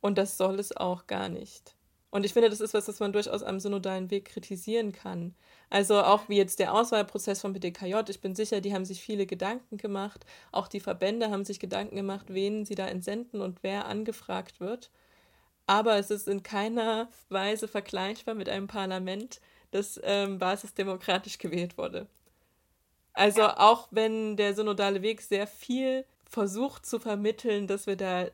[0.01, 1.77] Und das soll es auch gar nicht.
[2.15, 5.35] Und ich finde, das ist was, was man durchaus am synodalen Weg kritisieren kann.
[5.69, 7.97] Also auch wie jetzt der Auswahlprozess vom BDKJ.
[8.09, 10.25] Ich bin sicher, die haben sich viele Gedanken gemacht.
[10.53, 14.93] Auch die Verbände haben sich Gedanken gemacht, wen sie da entsenden und wer angefragt wird.
[15.67, 19.41] Aber es ist in keiner Weise vergleichbar mit einem Parlament,
[19.73, 22.07] das ähm, basisdemokratisch gewählt wurde.
[23.13, 28.29] Also auch wenn der synodale Weg sehr viel versucht zu vermitteln, dass wir da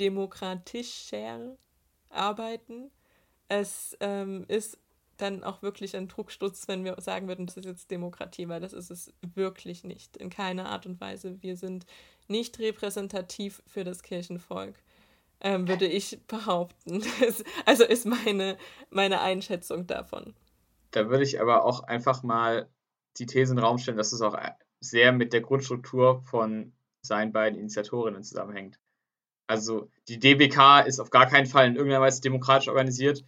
[0.00, 1.58] demokratischer
[2.14, 2.90] arbeiten,
[3.48, 4.78] es ähm, ist
[5.16, 8.72] dann auch wirklich ein Druckstutz, wenn wir sagen würden, das ist jetzt Demokratie, weil das
[8.72, 10.16] ist es wirklich nicht.
[10.16, 11.40] In keiner Art und Weise.
[11.40, 11.86] Wir sind
[12.26, 14.74] nicht repräsentativ für das Kirchenvolk,
[15.40, 17.02] ähm, würde ich behaupten.
[17.66, 18.56] also ist meine,
[18.90, 20.34] meine Einschätzung davon.
[20.90, 22.68] Da würde ich aber auch einfach mal
[23.18, 24.36] die These in den Raum stellen, dass es auch
[24.80, 26.72] sehr mit der Grundstruktur von
[27.02, 28.78] seinen beiden Initiatorinnen zusammenhängt.
[29.46, 33.24] Also die DBK ist auf gar keinen Fall in irgendeiner Weise demokratisch organisiert.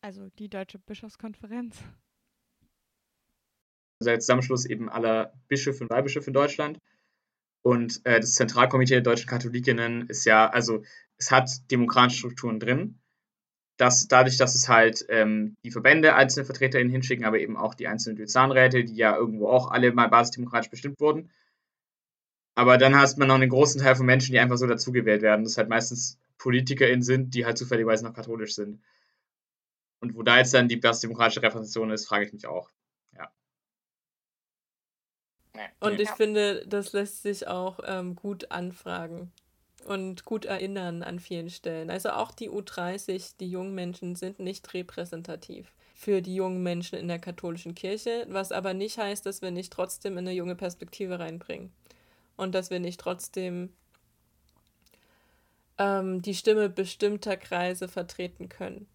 [0.00, 1.76] Also die Deutsche Bischofskonferenz.
[4.00, 6.78] Also der Zusammenschluss eben aller Bischöfe und Weihbischöfe in Deutschland.
[7.62, 10.84] Und äh, das Zentralkomitee der deutschen Katholikinnen ist ja, also
[11.16, 13.00] es hat demokratische Strukturen drin
[13.78, 17.86] dass dadurch, dass es halt ähm, die Verbände einzelne VertreterInnen hinschicken, aber eben auch die
[17.86, 21.30] einzelnen Diözesanräte, die ja irgendwo auch alle mal basisdemokratisch bestimmt wurden.
[22.58, 25.44] Aber dann hast man noch einen großen Teil von Menschen, die einfach so dazugewählt werden.
[25.44, 28.82] Das halt meistens PolitikerInnen sind, die halt zufälligerweise noch katholisch sind.
[30.00, 32.68] Und wo da jetzt dann die basisdemokratische Repräsentation ist, frage ich mich auch.
[33.16, 33.30] Ja.
[35.78, 39.30] Und ich finde, das lässt sich auch ähm, gut anfragen
[39.84, 41.90] und gut erinnern an vielen Stellen.
[41.90, 47.06] Also auch die U30, die jungen Menschen, sind nicht repräsentativ für die jungen Menschen in
[47.06, 51.72] der katholischen Kirche, was aber nicht heißt, dass wir nicht trotzdem eine junge Perspektive reinbringen
[52.38, 53.70] und dass wir nicht trotzdem
[55.76, 58.88] ähm, die Stimme bestimmter Kreise vertreten können.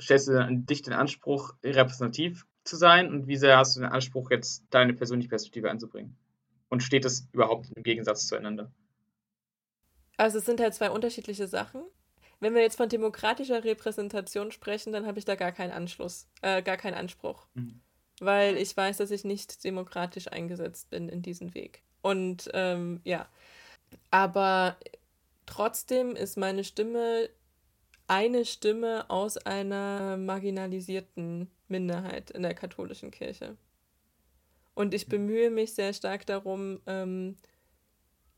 [0.00, 3.90] Stellst du an dich den Anspruch, repräsentativ zu sein und wie sehr hast du den
[3.90, 6.16] Anspruch, jetzt deine persönliche Perspektive einzubringen?
[6.68, 8.70] Und steht das überhaupt im Gegensatz zueinander?
[10.16, 11.82] Also es sind halt zwei unterschiedliche Sachen.
[12.38, 16.62] Wenn wir jetzt von demokratischer Repräsentation sprechen, dann habe ich da gar keinen Anschluss, äh,
[16.62, 17.46] gar keinen Anspruch.
[17.54, 17.80] Mhm.
[18.20, 21.82] Weil ich weiß, dass ich nicht demokratisch eingesetzt bin in diesen Weg.
[22.02, 23.28] Und ähm, ja.
[24.10, 24.76] Aber
[25.46, 27.28] trotzdem ist meine Stimme
[28.10, 33.56] eine Stimme aus einer marginalisierten Minderheit in der katholischen Kirche.
[34.74, 37.36] Und ich bemühe mich sehr stark darum, ähm,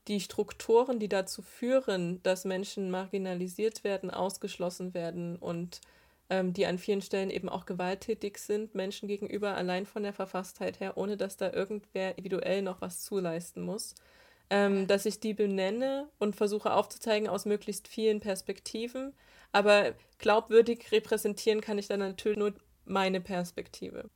[0.07, 5.81] die Strukturen, die dazu führen, dass Menschen marginalisiert werden, ausgeschlossen werden und
[6.29, 10.79] ähm, die an vielen Stellen eben auch gewalttätig sind, Menschen gegenüber, allein von der Verfasstheit
[10.79, 13.95] her, ohne dass da irgendwer individuell noch was zuleisten muss,
[14.49, 19.13] ähm, dass ich die benenne und versuche aufzuzeigen aus möglichst vielen Perspektiven.
[19.51, 22.53] Aber glaubwürdig repräsentieren kann ich dann natürlich nur
[22.85, 24.09] meine Perspektive.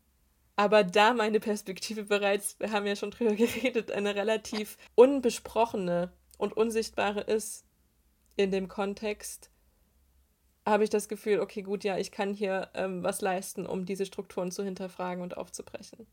[0.56, 6.58] Aber da meine Perspektive bereits, wir haben ja schon drüber geredet, eine relativ unbesprochene und
[6.58, 7.64] unsichtbare ist
[8.36, 9.52] in dem Kontext,
[10.68, 14.06] habe ich das Gefühl, okay, gut, ja, ich kann hier ähm, was leisten, um diese
[14.06, 16.06] Strukturen zu hinterfragen und aufzubrechen.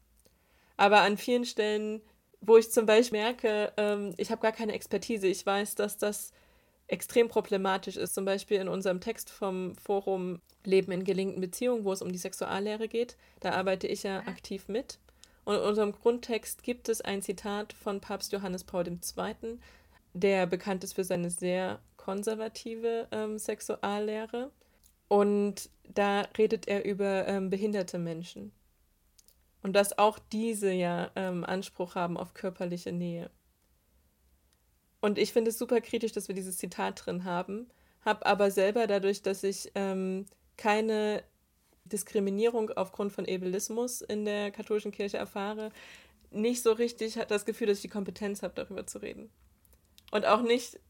[0.77, 2.01] Aber an vielen Stellen,
[2.41, 6.33] wo ich zum Beispiel merke, ähm, ich habe gar keine Expertise, ich weiß, dass das
[6.87, 8.15] extrem problematisch ist.
[8.15, 12.19] Zum Beispiel in unserem Text vom Forum Leben in gelingenden Beziehungen, wo es um die
[12.19, 13.17] Sexuallehre geht.
[13.41, 14.99] Da arbeite ich ja aktiv mit.
[15.45, 19.59] Und in unserem Grundtext gibt es ein Zitat von Papst Johannes Paul II.,
[20.15, 24.51] der bekannt ist für seine sehr konservative ähm, Sexuallehre.
[25.09, 28.53] Und da redet er über ähm, behinderte Menschen.
[29.63, 33.31] Und dass auch diese ja ähm, Anspruch haben auf körperliche Nähe.
[35.01, 37.69] Und ich finde es super kritisch, dass wir dieses Zitat drin haben,
[38.03, 41.23] habe aber selber dadurch, dass ich ähm, keine
[41.85, 45.71] Diskriminierung aufgrund von Ebelismus in der katholischen Kirche erfahre,
[46.31, 49.31] nicht so richtig das Gefühl, dass ich die Kompetenz habe, darüber zu reden.
[50.11, 50.81] Und auch nicht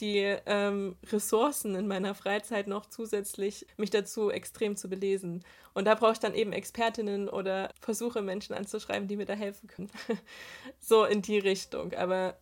[0.00, 5.44] die ähm, Ressourcen in meiner Freizeit noch zusätzlich, mich dazu extrem zu belesen.
[5.74, 9.68] Und da brauche ich dann eben Expertinnen oder versuche Menschen anzuschreiben, die mir da helfen
[9.68, 9.90] können.
[10.80, 11.92] so in die Richtung.
[11.94, 12.38] Aber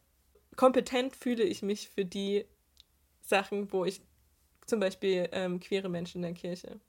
[0.57, 2.45] kompetent fühle ich mich für die
[3.21, 4.01] Sachen, wo ich
[4.67, 6.81] zum Beispiel ähm, queere Menschen in der Kirche.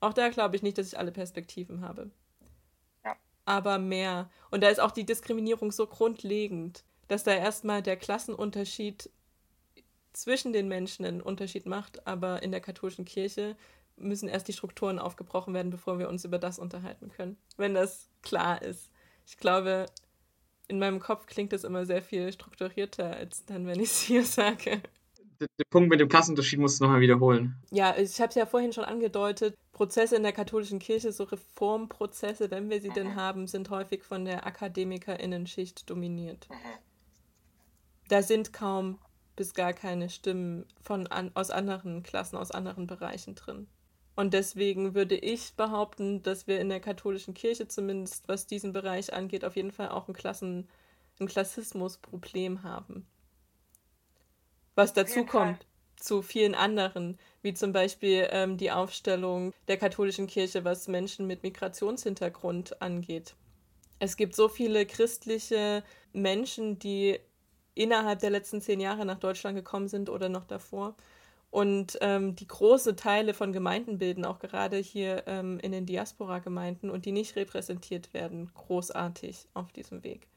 [0.00, 2.10] Auch da glaube ich nicht, dass ich alle Perspektiven habe.
[3.04, 3.16] Ja.
[3.44, 4.30] Aber mehr.
[4.50, 9.10] Und da ist auch die Diskriminierung so grundlegend, dass da erstmal der Klassenunterschied
[10.12, 13.56] zwischen den Menschen einen Unterschied macht, aber in der katholischen Kirche
[13.96, 17.36] müssen erst die Strukturen aufgebrochen werden, bevor wir uns über das unterhalten können.
[17.56, 18.90] Wenn das klar ist.
[19.26, 19.86] Ich glaube,
[20.68, 24.24] in meinem Kopf klingt es immer sehr viel strukturierter, als dann, wenn ich es hier
[24.24, 24.82] sage.
[25.40, 27.54] Den, Punkt mit dem Klassenunterschied musst du nochmal wiederholen.
[27.70, 29.54] Ja, ich habe es ja vorhin schon angedeutet.
[29.72, 34.26] Prozesse in der katholischen Kirche, so Reformprozesse, wenn wir sie denn haben, sind häufig von
[34.26, 36.46] der AkademikerInnenschicht dominiert.
[38.08, 38.98] Da sind kaum
[39.40, 43.68] bis gar keine Stimmen von an, aus anderen Klassen, aus anderen Bereichen drin.
[44.14, 49.14] Und deswegen würde ich behaupten, dass wir in der katholischen Kirche zumindest, was diesen Bereich
[49.14, 50.68] angeht, auf jeden Fall auch ein, Klassen,
[51.20, 53.06] ein Klassismusproblem haben.
[54.74, 55.64] Was dazu kommt
[55.96, 61.42] zu vielen anderen, wie zum Beispiel ähm, die Aufstellung der katholischen Kirche, was Menschen mit
[61.44, 63.36] Migrationshintergrund angeht.
[64.00, 67.20] Es gibt so viele christliche Menschen, die
[67.74, 70.94] innerhalb der letzten zehn Jahre nach Deutschland gekommen sind oder noch davor.
[71.50, 76.90] Und ähm, die große Teile von Gemeinden bilden, auch gerade hier ähm, in den Diaspora-Gemeinden
[76.90, 80.28] und die nicht repräsentiert werden, großartig auf diesem Weg.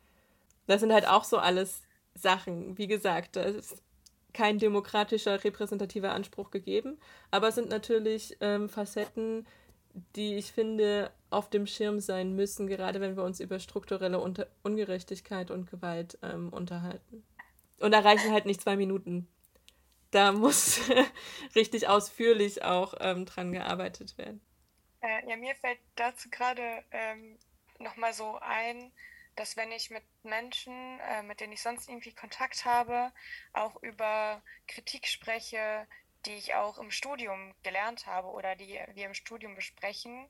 [0.65, 1.83] Das sind halt auch so alles
[2.15, 2.77] Sachen.
[2.77, 3.75] Wie gesagt, da ist
[4.33, 6.97] kein demokratischer, repräsentativer Anspruch gegeben,
[7.29, 9.45] aber es sind natürlich ähm, Facetten,
[10.15, 14.47] die ich finde auf dem Schirm sein müssen, gerade wenn wir uns über strukturelle Unter
[14.63, 17.23] Ungerechtigkeit und Gewalt ähm, unterhalten.
[17.79, 19.27] Und da reichen halt nicht zwei Minuten.
[20.11, 20.79] Da muss
[21.55, 24.41] richtig ausführlich auch ähm, dran gearbeitet werden.
[25.01, 27.37] Äh, ja, mir fällt dazu gerade ähm,
[27.79, 28.91] nochmal so ein,
[29.35, 33.11] dass wenn ich mit Menschen, äh, mit denen ich sonst irgendwie Kontakt habe,
[33.51, 35.87] auch über Kritik spreche,
[36.25, 40.29] die ich auch im Studium gelernt habe oder die wir im Studium besprechen,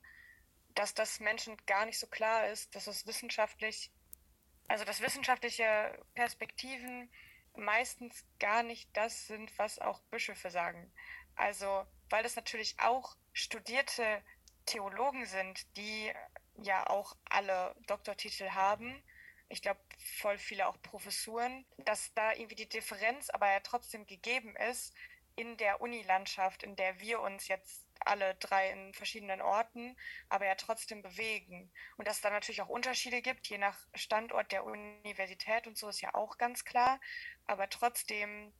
[0.74, 3.90] dass das Menschen gar nicht so klar ist, dass es wissenschaftlich,
[4.68, 7.10] also dass wissenschaftliche Perspektiven
[7.56, 10.92] meistens gar nicht das sind, was auch Bischöfe sagen.
[11.36, 14.22] Also, weil das natürlich auch studierte
[14.66, 16.12] Theologen sind, die
[16.56, 19.02] ja auch alle Doktortitel haben.
[19.48, 19.80] Ich glaube,
[20.18, 24.94] voll viele auch Professuren, dass da irgendwie die Differenz aber ja trotzdem gegeben ist
[25.36, 29.96] in der Unilandschaft, in der wir uns jetzt alle drei in verschiedenen Orten,
[30.28, 31.70] aber ja trotzdem bewegen.
[31.96, 35.88] Und dass es da natürlich auch Unterschiede gibt, je nach Standort der Universität und so
[35.88, 37.00] ist ja auch ganz klar.
[37.46, 38.52] Aber trotzdem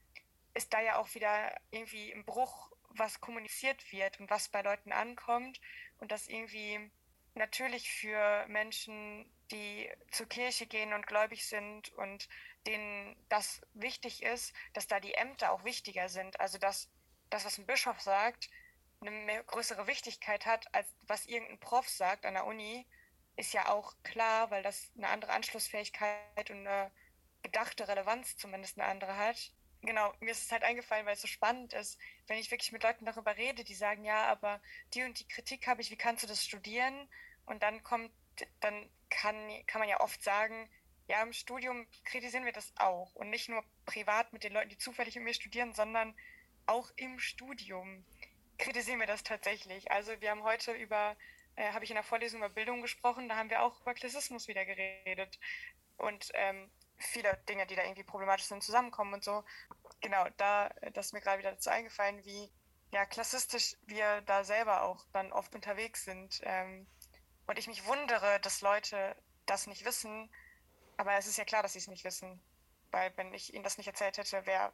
[0.54, 4.92] ist da ja auch wieder irgendwie im Bruch, was kommuniziert wird und was bei Leuten
[4.92, 5.60] ankommt.
[5.98, 6.90] Und das irgendwie
[7.34, 12.28] natürlich für Menschen, die zur Kirche gehen und gläubig sind und
[12.66, 16.40] denen das wichtig ist, dass da die Ämter auch wichtiger sind.
[16.40, 16.88] Also dass
[17.30, 18.48] das, was ein Bischof sagt,
[19.06, 22.86] eine größere Wichtigkeit hat, als was irgendein Prof sagt an der Uni,
[23.36, 26.90] ist ja auch klar, weil das eine andere Anschlussfähigkeit und eine
[27.42, 29.52] gedachte Relevanz zumindest eine andere hat.
[29.82, 32.82] Genau, mir ist es halt eingefallen, weil es so spannend ist, wenn ich wirklich mit
[32.82, 34.60] Leuten darüber rede, die sagen, ja, aber
[34.94, 37.08] die und die Kritik habe ich, wie kannst du das studieren?
[37.44, 38.10] Und dann kommt,
[38.60, 39.36] dann kann,
[39.66, 40.70] kann man ja oft sagen,
[41.06, 43.14] ja, im Studium kritisieren wir das auch.
[43.14, 46.16] Und nicht nur privat mit den Leuten, die zufällig mit mir studieren, sondern
[46.66, 48.06] auch im Studium
[48.58, 49.90] kritisieren wir das tatsächlich.
[49.90, 51.16] Also wir haben heute über,
[51.56, 54.48] äh, habe ich in der Vorlesung über Bildung gesprochen, da haben wir auch über Klassismus
[54.48, 55.38] wieder geredet.
[55.96, 59.44] Und ähm, viele Dinge, die da irgendwie problematisch sind, zusammenkommen und so.
[60.00, 62.50] Genau, da, das ist mir gerade wieder dazu eingefallen, wie
[62.90, 66.40] ja, klassistisch wir da selber auch dann oft unterwegs sind.
[66.44, 66.86] Ähm,
[67.46, 70.30] und ich mich wundere, dass Leute das nicht wissen.
[70.96, 72.40] Aber es ist ja klar, dass sie es nicht wissen.
[72.92, 74.72] Weil wenn ich ihnen das nicht erzählt hätte, wer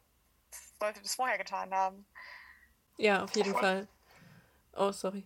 [0.78, 2.06] sollte das vorher getan haben?
[3.00, 3.88] Ja, auf jeden Fall.
[4.76, 5.24] Oh, sorry.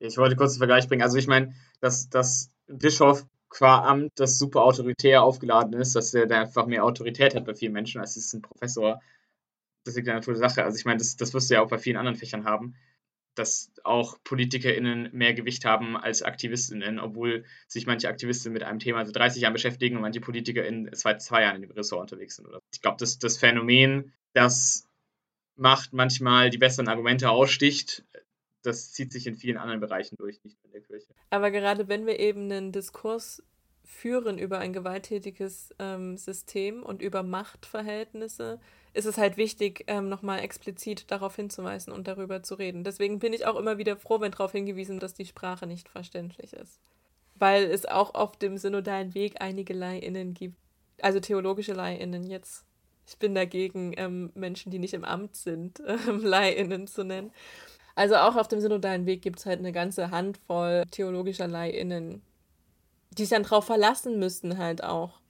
[0.00, 1.02] Ich wollte kurz einen Vergleich bringen.
[1.02, 6.26] Also ich meine, dass das Bischof qua Amt das super autoritär aufgeladen ist, dass er
[6.26, 9.00] da einfach mehr Autorität hat bei vielen Menschen, als es ein Professor.
[9.84, 10.64] Das liegt in der Natur der Sache.
[10.64, 12.74] Also ich meine, das, das wirst du ja auch bei vielen anderen Fächern haben,
[13.36, 19.04] dass auch PolitikerInnen mehr Gewicht haben als AktivistInnen, obwohl sich manche Aktivisten mit einem Thema
[19.06, 22.48] seit 30 Jahren beschäftigen und manche PolitikerInnen seit zwei Jahren in dem Ressort unterwegs sind.
[22.72, 24.88] Ich glaube, das, das Phänomen, das
[25.56, 28.04] macht manchmal die besseren Argumente aussticht,
[28.62, 31.14] das zieht sich in vielen anderen Bereichen durch, nicht nur in der Kirche.
[31.30, 33.42] Aber gerade wenn wir eben einen Diskurs
[33.84, 38.60] führen über ein gewalttätiges ähm, System und über Machtverhältnisse,
[38.92, 42.84] ist es halt wichtig, ähm, nochmal explizit darauf hinzuweisen und darüber zu reden.
[42.84, 45.88] Deswegen bin ich auch immer wieder froh, wenn darauf hingewiesen wird, dass die Sprache nicht
[45.88, 46.80] verständlich ist.
[47.34, 50.56] Weil es auch auf dem synodalen Weg einige LeihInnen gibt,
[51.00, 52.64] also theologische LeihInnen jetzt.
[53.10, 57.32] Ich bin dagegen, ähm, Menschen, die nicht im Amt sind, ähm, LeihInnen zu nennen.
[57.96, 62.22] Also auch auf dem synodalen Weg gibt es halt eine ganze Handvoll theologischer LeihInnen,
[63.10, 65.20] die sich dann darauf verlassen müssen, halt auch,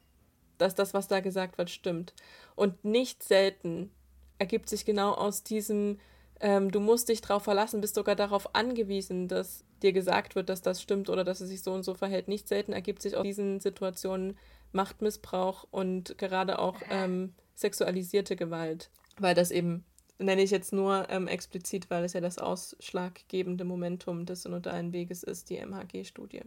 [0.58, 2.12] dass das, was da gesagt wird, stimmt.
[2.54, 3.90] Und nicht selten
[4.38, 5.98] ergibt sich genau aus diesem,
[6.40, 10.60] ähm, du musst dich darauf verlassen, bist sogar darauf angewiesen, dass dir gesagt wird, dass
[10.60, 12.28] das stimmt oder dass es sich so und so verhält.
[12.28, 14.36] Nicht selten ergibt sich aus diesen Situationen
[14.72, 19.84] Machtmissbrauch und gerade auch ähm, sexualisierte Gewalt, weil das eben
[20.18, 25.22] nenne ich jetzt nur ähm, explizit, weil es ja das ausschlaggebende Momentum des synodalen Weges
[25.22, 26.42] ist, die MHG-Studie.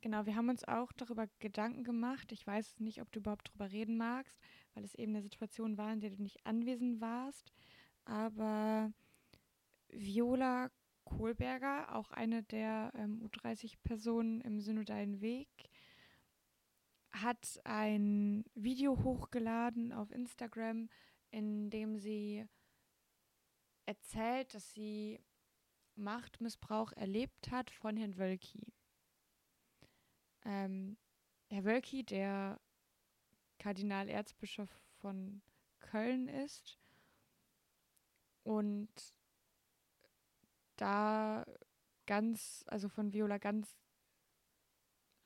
[0.00, 2.30] Genau, wir haben uns auch darüber Gedanken gemacht.
[2.32, 4.38] Ich weiß nicht, ob du überhaupt darüber reden magst,
[4.74, 7.52] weil es eben eine Situation war, in der du nicht anwesend warst.
[8.04, 8.92] Aber
[9.90, 10.70] Viola
[11.04, 15.48] Kohlberger, auch eine der ähm, U30-Personen im Synodalen Weg,
[17.12, 20.88] hat ein Video hochgeladen auf Instagram,
[21.30, 22.46] in dem sie
[23.86, 25.20] erzählt, dass sie
[25.94, 28.72] Machtmissbrauch erlebt hat von Herrn Wölki.
[30.44, 30.96] Ähm,
[31.50, 32.60] Herr Wölki, der
[33.58, 35.42] Kardinal-Erzbischof von
[35.80, 36.78] Köln ist
[38.44, 38.88] und
[40.76, 41.44] da
[42.06, 43.76] ganz, also von Viola ganz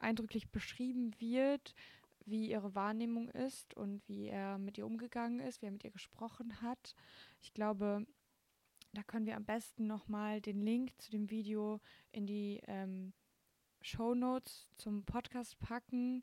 [0.03, 1.75] eindrücklich beschrieben wird,
[2.25, 5.91] wie ihre Wahrnehmung ist und wie er mit ihr umgegangen ist, wie er mit ihr
[5.91, 6.95] gesprochen hat.
[7.41, 8.07] Ich glaube,
[8.93, 11.81] da können wir am besten nochmal den Link zu dem Video
[12.13, 13.13] in die ähm,
[13.81, 16.23] Show Notes zum Podcast packen.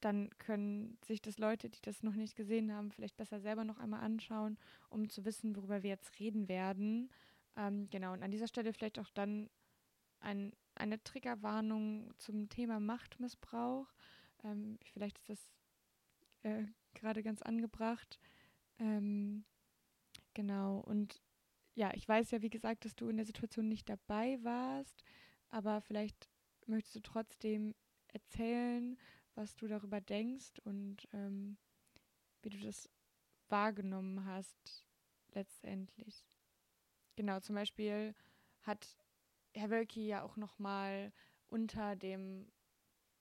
[0.00, 3.78] Dann können sich das Leute, die das noch nicht gesehen haben, vielleicht besser selber noch
[3.78, 4.58] einmal anschauen,
[4.90, 7.10] um zu wissen, worüber wir jetzt reden werden.
[7.56, 9.48] Ähm, genau, und an dieser Stelle vielleicht auch dann
[10.20, 13.92] ein, eine Triggerwarnung zum Thema Machtmissbrauch.
[14.42, 15.50] Ähm, vielleicht ist das
[16.42, 18.18] äh, gerade ganz angebracht.
[18.78, 19.44] Ähm,
[20.34, 21.22] genau, und
[21.74, 25.04] ja, ich weiß ja, wie gesagt, dass du in der Situation nicht dabei warst,
[25.50, 26.28] aber vielleicht
[26.66, 27.74] möchtest du trotzdem
[28.08, 28.96] erzählen,
[29.34, 31.56] was du darüber denkst und ähm,
[32.42, 32.88] wie du das
[33.48, 34.86] wahrgenommen hast
[35.32, 36.24] letztendlich.
[37.16, 38.14] Genau, zum Beispiel
[38.62, 38.96] hat
[39.54, 41.12] Herr Wölki ja auch nochmal
[41.48, 42.50] unter dem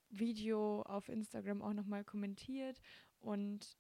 [0.10, 2.80] Video auf Instagram auch nochmal kommentiert
[3.20, 3.78] und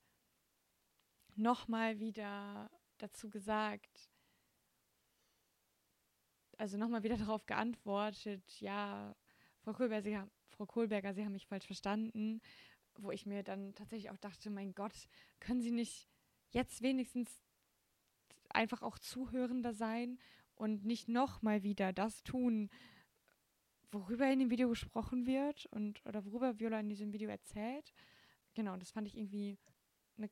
[1.35, 4.09] nochmal wieder dazu gesagt,
[6.57, 9.15] also nochmal wieder darauf geantwortet, ja,
[9.61, 12.41] Frau Kohlberger, Sie haben, Frau Kohlberger, Sie haben mich falsch verstanden,
[12.95, 16.07] wo ich mir dann tatsächlich auch dachte, mein Gott, können Sie nicht
[16.51, 17.41] jetzt wenigstens
[18.49, 20.19] einfach auch zuhörender sein
[20.55, 22.69] und nicht nochmal wieder das tun,
[23.91, 27.93] worüber in dem Video gesprochen wird und oder worüber Viola in diesem Video erzählt.
[28.55, 29.57] Genau, das fand ich irgendwie
[30.17, 30.29] eine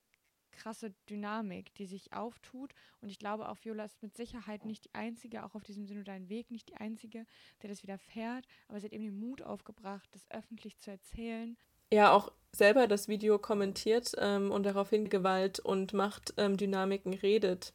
[0.51, 2.73] krasse Dynamik, die sich auftut.
[3.01, 6.29] Und ich glaube, auch Viola ist mit Sicherheit nicht die Einzige, auch auf diesem synodalen
[6.29, 7.25] Weg nicht die Einzige,
[7.61, 8.45] der das widerfährt.
[8.67, 11.57] Aber sie hat eben den Mut aufgebracht, das öffentlich zu erzählen.
[11.93, 17.73] Ja, auch selber das Video kommentiert ähm, und daraufhin Gewalt und Machtdynamiken ähm, redet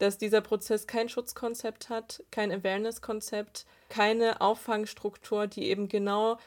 [0.00, 6.38] dass dieser Prozess kein Schutzkonzept hat, kein Awareness-Konzept, keine Auffangstruktur, die eben genau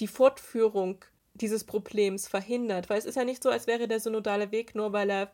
[0.00, 1.04] die Fortführung
[1.34, 2.90] dieses Problems verhindert.
[2.90, 5.32] Weil es ist ja nicht so, als wäre der synodale Weg nur, weil er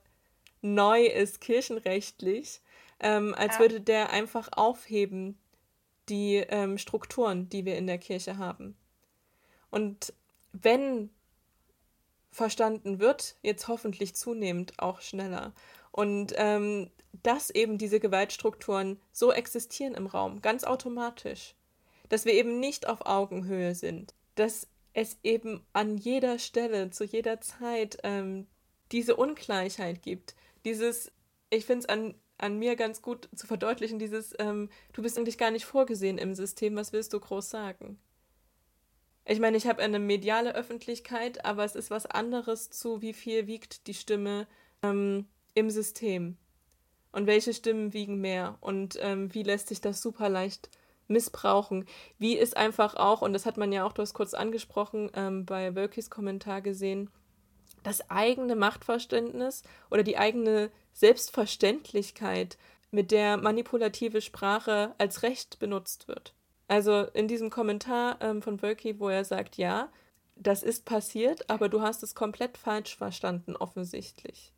[0.61, 2.61] neu ist, kirchenrechtlich,
[3.01, 3.61] ähm, als ja.
[3.61, 5.39] würde der einfach aufheben
[6.11, 8.77] die ähm, Strukturen, die wir in der Kirche haben.
[9.71, 10.13] Und
[10.53, 11.09] wenn
[12.31, 15.55] verstanden wird, jetzt hoffentlich zunehmend auch schneller.
[15.93, 16.91] Und ähm,
[17.23, 21.55] dass eben diese Gewaltstrukturen so existieren im Raum, ganz automatisch.
[22.09, 24.15] Dass wir eben nicht auf Augenhöhe sind.
[24.35, 28.47] Dass es eben an jeder Stelle, zu jeder Zeit ähm,
[28.93, 30.35] diese Ungleichheit gibt.
[30.65, 31.13] Dieses,
[31.51, 35.39] ich finde es an, an mir ganz gut zu verdeutlichen, dieses, ähm, du bist eigentlich
[35.39, 37.99] gar nicht vorgesehen im System, was willst du groß sagen?
[39.25, 43.47] Ich meine, ich habe eine mediale Öffentlichkeit, aber es ist was anderes zu, wie viel
[43.47, 44.49] wiegt die Stimme
[44.83, 46.37] ähm, im System
[47.13, 50.71] und welche Stimmen wiegen mehr und ähm, wie lässt sich das super leicht
[51.09, 51.87] missbrauchen.
[52.19, 55.45] Wie ist einfach auch, und das hat man ja auch, du hast kurz angesprochen, ähm,
[55.45, 57.11] bei Wölkis Kommentar gesehen,
[57.83, 62.57] das eigene Machtverständnis oder die eigene Selbstverständlichkeit,
[62.93, 66.35] mit der manipulative Sprache als Recht benutzt wird.
[66.67, 69.89] Also in diesem Kommentar ähm, von Wölki, wo er sagt, ja,
[70.37, 74.53] das ist passiert, aber du hast es komplett falsch verstanden, offensichtlich.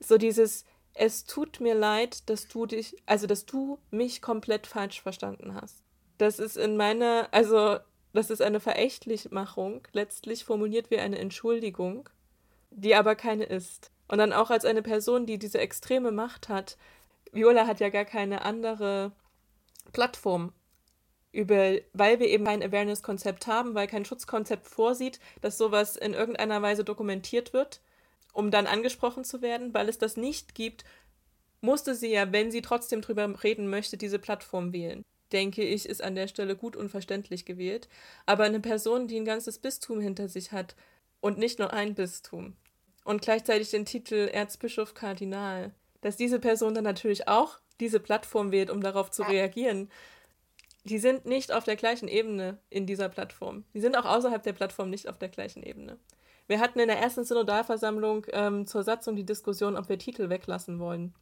[0.00, 5.02] So dieses, es tut mir leid, dass du dich, also dass du mich komplett falsch
[5.02, 5.82] verstanden hast.
[6.18, 7.78] Das ist in meiner, also
[8.12, 12.08] das ist eine Verächtlichmachung, letztlich formuliert wie eine Entschuldigung,
[12.70, 13.90] die aber keine ist.
[14.08, 16.78] Und dann auch als eine Person, die diese extreme Macht hat.
[17.32, 19.12] Viola hat ja gar keine andere
[19.92, 20.52] Plattform,
[21.32, 26.62] über, weil wir eben kein Awareness-Konzept haben, weil kein Schutzkonzept vorsieht, dass sowas in irgendeiner
[26.62, 27.80] Weise dokumentiert wird,
[28.36, 29.72] um dann angesprochen zu werden.
[29.72, 30.84] Weil es das nicht gibt,
[31.60, 35.02] musste sie ja, wenn sie trotzdem drüber reden möchte, diese Plattform wählen.
[35.32, 37.88] Denke ich, ist an der Stelle gut und verständlich gewählt.
[38.26, 40.76] Aber eine Person, die ein ganzes Bistum hinter sich hat
[41.20, 42.54] und nicht nur ein Bistum,
[43.06, 48.68] und gleichzeitig den Titel Erzbischof Kardinal, dass diese Person dann natürlich auch diese Plattform wählt,
[48.68, 49.90] um darauf zu reagieren.
[50.84, 53.64] Die sind nicht auf der gleichen Ebene in dieser Plattform.
[53.74, 55.98] Die sind auch außerhalb der Plattform nicht auf der gleichen Ebene.
[56.48, 60.78] Wir hatten in der ersten Synodalversammlung ähm, zur Satzung die Diskussion, ob wir Titel weglassen
[60.78, 61.14] wollen.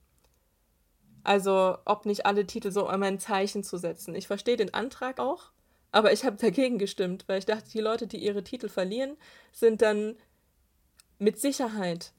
[1.22, 4.14] Also, ob nicht alle Titel so um ein Zeichen zu setzen.
[4.14, 5.52] Ich verstehe den Antrag auch,
[5.90, 9.16] aber ich habe dagegen gestimmt, weil ich dachte, die Leute, die ihre Titel verlieren,
[9.52, 10.16] sind dann
[11.18, 12.12] mit Sicherheit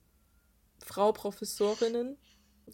[0.84, 2.18] Frau Professorinnen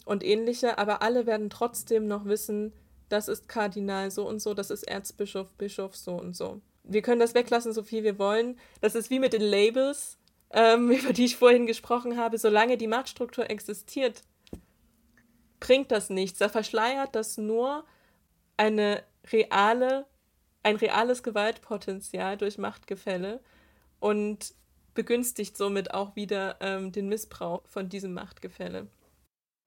[0.06, 2.72] und ähnliche, aber alle werden trotzdem noch wissen,
[3.10, 6.62] das ist Kardinal so und so, das ist Erzbischof, Bischof so und so.
[6.84, 8.58] Wir können das weglassen, so viel wir wollen.
[8.80, 10.18] Das ist wie mit den Labels,
[10.52, 12.38] ähm, über die ich vorhin gesprochen habe.
[12.38, 14.22] Solange die Machtstruktur existiert,
[15.60, 16.38] bringt das nichts.
[16.38, 17.84] Da verschleiert das nur
[18.56, 20.06] eine reale,
[20.62, 23.40] ein reales Gewaltpotenzial durch Machtgefälle.
[24.00, 24.54] Und
[24.94, 28.88] begünstigt somit auch wieder ähm, den Missbrauch von diesem Machtgefälle.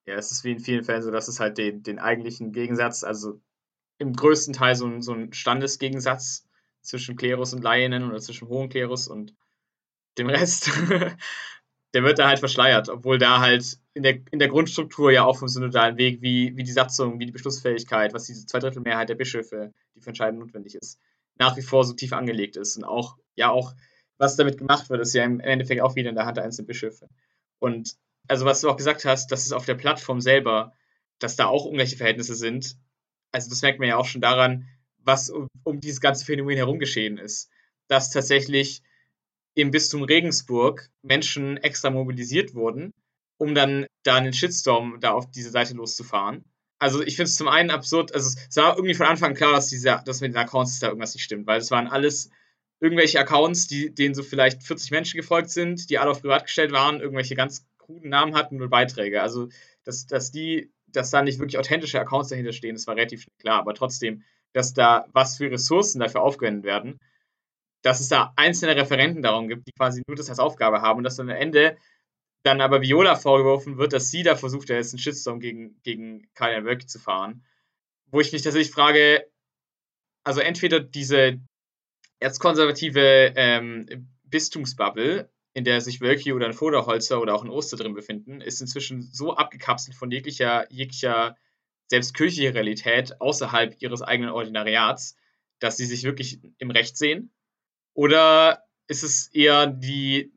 [0.05, 3.03] Ja, es ist wie in vielen Fällen so, dass es halt den, den eigentlichen Gegensatz,
[3.03, 3.41] also
[3.97, 6.47] im größten Teil so ein, so ein Standesgegensatz
[6.81, 9.33] zwischen Klerus und Laienen oder zwischen Hohen Klerus und
[10.17, 10.71] dem Rest,
[11.93, 15.37] der wird da halt verschleiert, obwohl da halt in der, in der Grundstruktur ja auch
[15.37, 19.73] vom synodalen Weg, wie, wie die Satzung, wie die Beschlussfähigkeit, was diese Zweidrittelmehrheit der Bischöfe,
[19.95, 20.99] die für Entscheidungen notwendig ist,
[21.37, 23.73] nach wie vor so tief angelegt ist und auch, ja auch
[24.17, 26.67] was damit gemacht wird, ist ja im Endeffekt auch wieder in der Hand der einzelnen
[26.67, 27.07] Bischöfe.
[27.59, 27.95] Und
[28.27, 30.73] also was du auch gesagt hast, dass es auf der Plattform selber,
[31.19, 32.77] dass da auch ungleiche Verhältnisse sind,
[33.31, 34.67] also das merkt man ja auch schon daran,
[34.99, 37.49] was um, um dieses ganze Phänomen herum geschehen ist.
[37.87, 38.81] Dass tatsächlich
[39.55, 42.93] im Bistum Regensburg Menschen extra mobilisiert wurden,
[43.37, 46.43] um dann da einen Shitstorm da auf diese Seite loszufahren.
[46.77, 49.69] Also ich finde es zum einen absurd, also es war irgendwie von Anfang klar, dass,
[49.69, 52.29] diese, dass mit den Accounts da irgendwas nicht stimmt, weil es waren alles
[52.81, 56.73] irgendwelche Accounts, die, denen so vielleicht 40 Menschen gefolgt sind, die alle auf privat gestellt
[56.73, 59.21] waren, irgendwelche ganz kruden Namen hatten und Beiträge.
[59.21, 59.47] Also,
[59.85, 63.59] dass, dass die, dass da nicht wirklich authentische Accounts dahinter stehen, das war relativ klar.
[63.59, 66.99] Aber trotzdem, dass da was für Ressourcen dafür aufgewendet werden,
[67.85, 71.03] dass es da einzelne Referenten darum gibt, die quasi nur das als Aufgabe haben und
[71.03, 71.77] dass dann am Ende
[72.43, 76.65] dann aber Viola vorgeworfen wird, dass sie da versucht, jetzt einen Shitstorm gegen, gegen Kalian
[76.65, 77.43] Wölki zu fahren.
[78.07, 79.27] Wo ich mich tatsächlich frage,
[80.23, 81.39] also entweder diese,
[82.19, 87.93] erzkonservative ähm, Bistumsbubble, in der sich Wölki oder ein Voderholzer oder auch ein Oster drin
[87.93, 91.37] befinden, ist inzwischen so abgekapselt von jeglicher, jeglicher
[91.87, 95.15] selbst kirchlicher Realität außerhalb ihres eigenen Ordinariats,
[95.59, 97.31] dass sie sich wirklich im Recht sehen?
[97.95, 100.31] Oder ist es eher die,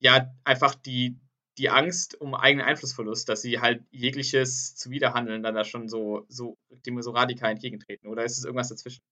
[0.00, 1.18] ja, einfach die,
[1.56, 6.58] die Angst um eigenen Einflussverlust, dass sie halt jegliches Zuwiderhandeln dann da schon so, so,
[6.84, 8.08] dem so radikal entgegentreten?
[8.08, 9.02] Oder ist es irgendwas dazwischen?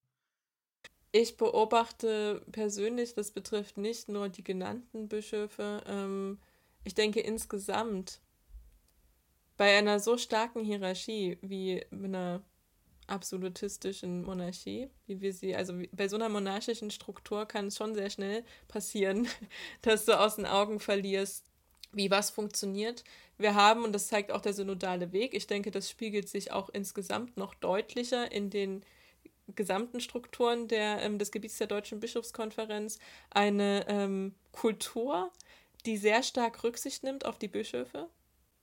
[1.12, 6.38] Ich beobachte persönlich, das betrifft nicht nur die genannten Bischöfe, ähm,
[6.84, 8.20] ich denke insgesamt
[9.56, 12.42] bei einer so starken Hierarchie wie einer
[13.12, 18.10] absolutistischen Monarchie, wie wir sie, also bei so einer monarchischen Struktur kann es schon sehr
[18.10, 19.28] schnell passieren,
[19.82, 21.44] dass du aus den Augen verlierst,
[21.92, 23.04] wie was funktioniert.
[23.38, 26.68] Wir haben, und das zeigt auch der synodale Weg, ich denke, das spiegelt sich auch
[26.70, 28.84] insgesamt noch deutlicher in den
[29.54, 32.98] gesamten Strukturen der, ähm, des Gebiets der Deutschen Bischofskonferenz
[33.30, 35.30] eine ähm, Kultur,
[35.84, 38.08] die sehr stark Rücksicht nimmt auf die Bischöfe,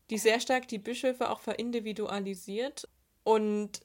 [0.10, 2.88] die sehr stark die Bischöfe auch verindividualisiert
[3.24, 3.82] und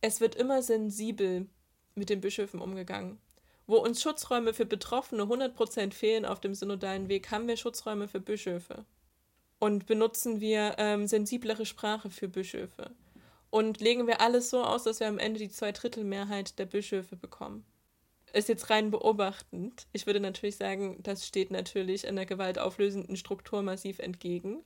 [0.00, 1.46] es wird immer sensibel
[1.94, 3.18] mit den Bischöfen umgegangen.
[3.66, 8.20] Wo uns Schutzräume für Betroffene 100% fehlen auf dem synodalen Weg, haben wir Schutzräume für
[8.20, 8.84] Bischöfe.
[9.58, 12.90] Und benutzen wir ähm, sensiblere Sprache für Bischöfe
[13.50, 17.64] und legen wir alles so aus, dass wir am Ende die Zweidrittelmehrheit der Bischöfe bekommen.
[18.32, 19.88] Ist jetzt rein beobachtend.
[19.92, 24.62] Ich würde natürlich sagen, das steht natürlich einer gewaltauflösenden Struktur massiv entgegen.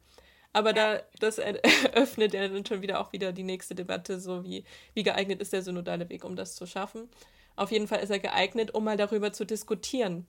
[0.55, 4.65] Aber da, das eröffnet ja dann schon wieder auch wieder die nächste Debatte, so wie,
[4.95, 7.11] wie geeignet ist der synodale Weg, um das zu schaffen.
[7.57, 10.27] Auf jeden Fall ist er geeignet, um mal darüber zu diskutieren.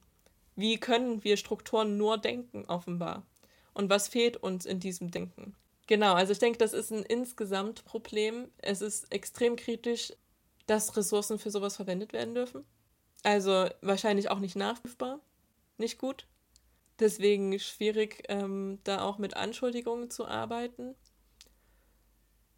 [0.55, 3.23] Wie können wir Strukturen nur denken, offenbar?
[3.73, 5.55] Und was fehlt uns in diesem Denken?
[5.87, 8.47] Genau, also ich denke, das ist ein insgesamt Problem.
[8.57, 10.11] Es ist extrem kritisch,
[10.65, 12.65] dass Ressourcen für sowas verwendet werden dürfen.
[13.21, 15.19] Also wahrscheinlich auch nicht nachprüfbar,
[15.77, 16.25] nicht gut.
[16.99, 20.95] Deswegen schwierig, ähm, da auch mit Anschuldigungen zu arbeiten.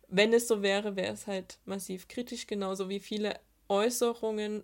[0.07, 4.63] Wenn es so wäre, wäre es halt massiv kritisch, genauso wie viele Äußerungen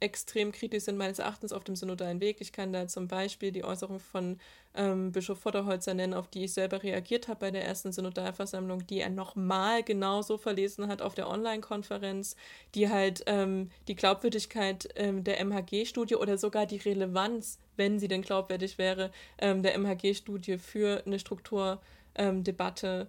[0.00, 2.40] extrem kritisch sind meines Erachtens auf dem synodalen Weg.
[2.40, 4.38] Ich kann da zum Beispiel die Äußerung von
[4.74, 9.00] ähm, Bischof Vorderholzer nennen, auf die ich selber reagiert habe bei der ersten Synodalversammlung, die
[9.00, 12.34] er nochmal genauso verlesen hat auf der Online-Konferenz,
[12.74, 18.22] die halt ähm, die Glaubwürdigkeit ähm, der MHG-Studie oder sogar die Relevanz, wenn sie denn
[18.22, 23.08] glaubwürdig wäre, ähm, der MHG-Studie für eine Strukturdebatte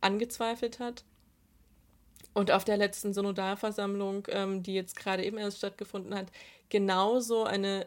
[0.00, 1.04] angezweifelt hat.
[2.36, 6.30] Und auf der letzten Synodalversammlung, ähm, die jetzt gerade eben erst stattgefunden hat,
[6.68, 7.86] genauso eine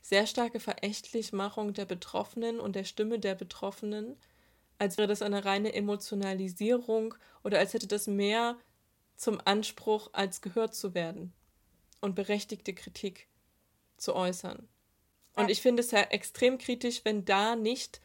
[0.00, 4.16] sehr starke Verächtlichmachung der Betroffenen und der Stimme der Betroffenen,
[4.78, 8.56] als wäre das eine reine Emotionalisierung oder als hätte das mehr
[9.16, 11.32] zum Anspruch, als gehört zu werden
[12.00, 13.26] und berechtigte Kritik
[13.96, 14.68] zu äußern.
[15.34, 18.00] Und ich finde es ja extrem kritisch, wenn da nicht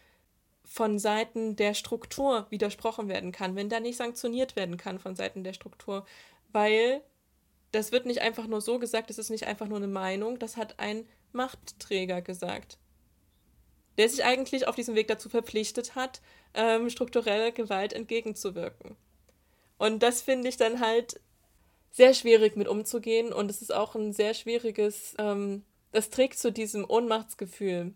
[0.65, 5.43] von Seiten der Struktur widersprochen werden kann, wenn da nicht sanktioniert werden kann von Seiten
[5.43, 6.05] der Struktur,
[6.51, 7.01] weil
[7.71, 10.57] das wird nicht einfach nur so gesagt, das ist nicht einfach nur eine Meinung, das
[10.57, 12.77] hat ein Machtträger gesagt,
[13.97, 16.21] der sich eigentlich auf diesem Weg dazu verpflichtet hat,
[16.53, 18.95] ähm, strukturelle Gewalt entgegenzuwirken.
[19.77, 21.19] Und das finde ich dann halt
[21.91, 23.31] sehr schwierig mit umzugehen.
[23.31, 27.93] Und es ist auch ein sehr schwieriges, ähm, das trägt zu diesem Ohnmachtsgefühl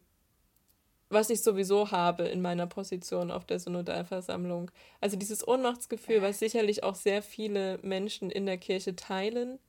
[1.09, 4.71] was ich sowieso habe in meiner Position auf der Synodalversammlung.
[5.01, 9.59] Also dieses Ohnmachtsgefühl, was sicherlich auch sehr viele Menschen in der Kirche teilen,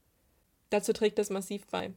[0.69, 1.93] dazu trägt das massiv bei.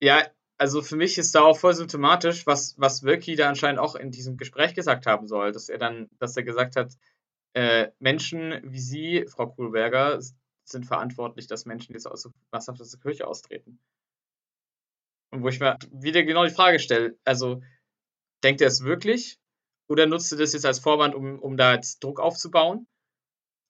[0.00, 0.22] Ja,
[0.56, 4.10] also für mich ist da auch voll symptomatisch, was, was Wirki da anscheinend auch in
[4.10, 6.92] diesem Gespräch gesagt haben soll, dass er dann, dass er gesagt hat,
[7.54, 10.20] äh, Menschen wie Sie, Frau Kohlberger,
[10.64, 13.80] sind verantwortlich, dass Menschen jetzt aus, massenhaft aus der Kirche austreten.
[15.30, 17.62] Und wo ich mir wieder genau die Frage stelle, also
[18.42, 19.38] denkt er es wirklich
[19.88, 22.86] oder nutzt er das jetzt als Vorwand, um, um da jetzt Druck aufzubauen?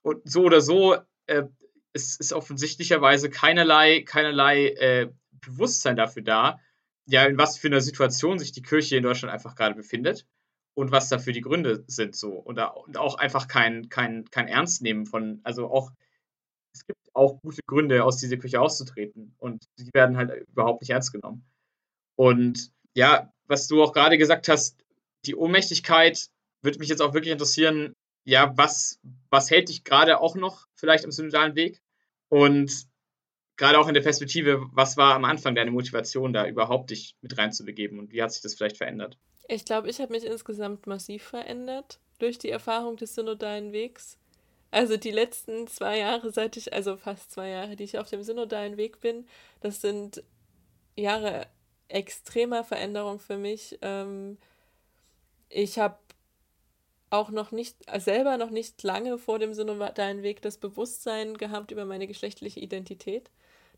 [0.02, 0.96] Und so oder so
[1.26, 1.44] äh,
[1.92, 6.60] ist, ist offensichtlicherweise keinerlei, keinerlei äh, Bewusstsein dafür da,
[7.06, 10.26] ja, in was für einer Situation sich die Kirche in Deutschland einfach gerade befindet
[10.74, 12.32] und was dafür die Gründe sind so.
[12.32, 15.90] Und auch einfach kein, kein, kein Ernst nehmen von, also auch,
[16.74, 20.90] es gibt auch gute Gründe, aus dieser Kirche auszutreten und die werden halt überhaupt nicht
[20.90, 21.44] ernst genommen.
[22.16, 24.76] Und ja, was du auch gerade gesagt hast,
[25.26, 26.28] die Ohnmächtigkeit,
[26.62, 27.94] würde mich jetzt auch wirklich interessieren,
[28.24, 31.80] ja, was, was hält dich gerade auch noch vielleicht am synodalen Weg?
[32.28, 32.86] Und
[33.56, 37.36] gerade auch in der Perspektive, was war am Anfang deine Motivation, da überhaupt dich mit
[37.38, 39.18] reinzubegeben und wie hat sich das vielleicht verändert?
[39.48, 44.18] Ich glaube, ich habe mich insgesamt massiv verändert durch die Erfahrung des synodalen Wegs.
[44.70, 48.22] Also die letzten zwei Jahre, seit ich, also fast zwei Jahre, die ich auf dem
[48.22, 49.26] synodalen Weg bin,
[49.60, 50.22] das sind
[50.94, 51.46] Jahre
[51.88, 53.78] extremer Veränderung für mich.
[53.82, 54.38] Ähm,
[55.48, 55.96] ich habe
[57.10, 61.84] auch noch nicht, selber noch nicht lange vor dem synodalen Weg das Bewusstsein gehabt über
[61.84, 63.30] meine geschlechtliche Identität.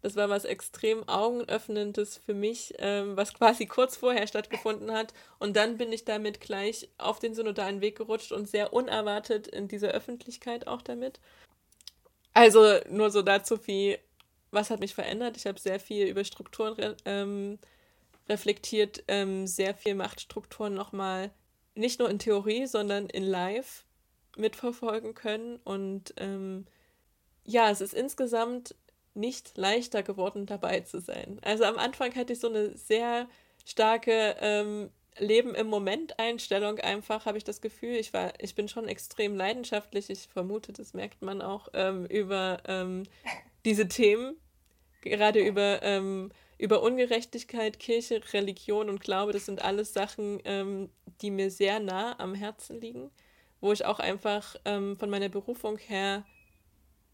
[0.03, 5.13] Das war was extrem Augenöffnendes für mich, ähm, was quasi kurz vorher stattgefunden hat.
[5.39, 9.69] Und dann bin ich damit gleich auf den synodalen Weg gerutscht und sehr unerwartet in
[9.69, 11.21] diese Öffentlichkeit auch damit.
[12.33, 13.99] Also nur so dazu wie,
[14.51, 15.37] was hat mich verändert?
[15.37, 17.59] Ich habe sehr viel über Strukturen ähm,
[18.31, 21.31] reflektiert ähm, sehr viel Machtstrukturen nochmal
[21.74, 23.85] nicht nur in Theorie, sondern in Live
[24.37, 25.57] mitverfolgen können.
[25.64, 26.66] Und ähm,
[27.45, 28.74] ja, es ist insgesamt
[29.14, 31.39] nicht leichter geworden, dabei zu sein.
[31.43, 33.28] Also am Anfang hatte ich so eine sehr
[33.64, 37.97] starke ähm, Leben im Moment Einstellung einfach, habe ich das Gefühl.
[37.97, 40.09] Ich war, ich bin schon extrem leidenschaftlich.
[40.09, 43.03] Ich vermute, das merkt man auch ähm, über ähm,
[43.64, 44.37] diese Themen,
[45.03, 46.31] gerade über ähm,
[46.61, 50.91] über Ungerechtigkeit, Kirche, Religion und Glaube, das sind alles Sachen, ähm,
[51.23, 53.11] die mir sehr nah am Herzen liegen,
[53.63, 56.27] wo ich auch einfach ähm, von meiner Berufung her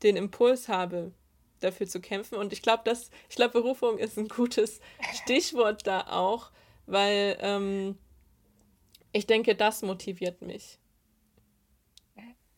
[0.02, 1.12] den Impuls habe,
[1.60, 2.36] dafür zu kämpfen.
[2.36, 4.80] Und ich glaube, dass, ich glaube, Berufung ist ein gutes
[5.22, 6.50] Stichwort da auch,
[6.86, 7.96] weil ähm,
[9.12, 10.78] ich denke, das motiviert mich.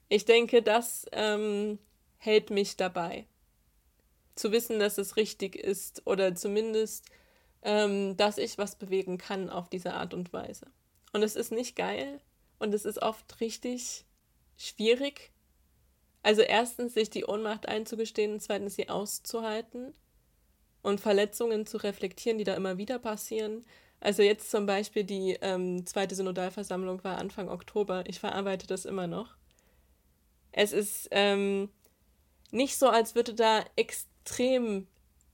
[0.09, 1.78] Ich denke, das ähm,
[2.16, 3.26] hält mich dabei
[4.39, 7.07] zu wissen, dass es richtig ist oder zumindest,
[7.62, 10.66] ähm, dass ich was bewegen kann auf diese Art und Weise.
[11.12, 12.20] Und es ist nicht geil
[12.59, 14.05] und es ist oft richtig
[14.57, 15.32] schwierig.
[16.22, 19.95] Also erstens sich die Ohnmacht einzugestehen und zweitens sie auszuhalten
[20.82, 23.64] und Verletzungen zu reflektieren, die da immer wieder passieren.
[24.01, 28.05] Also jetzt zum Beispiel die ähm, zweite Synodalversammlung war Anfang Oktober.
[28.07, 29.36] Ich verarbeite das immer noch.
[30.53, 31.70] Es ist ähm,
[32.51, 33.64] nicht so, als würde da
[34.28, 34.86] extrem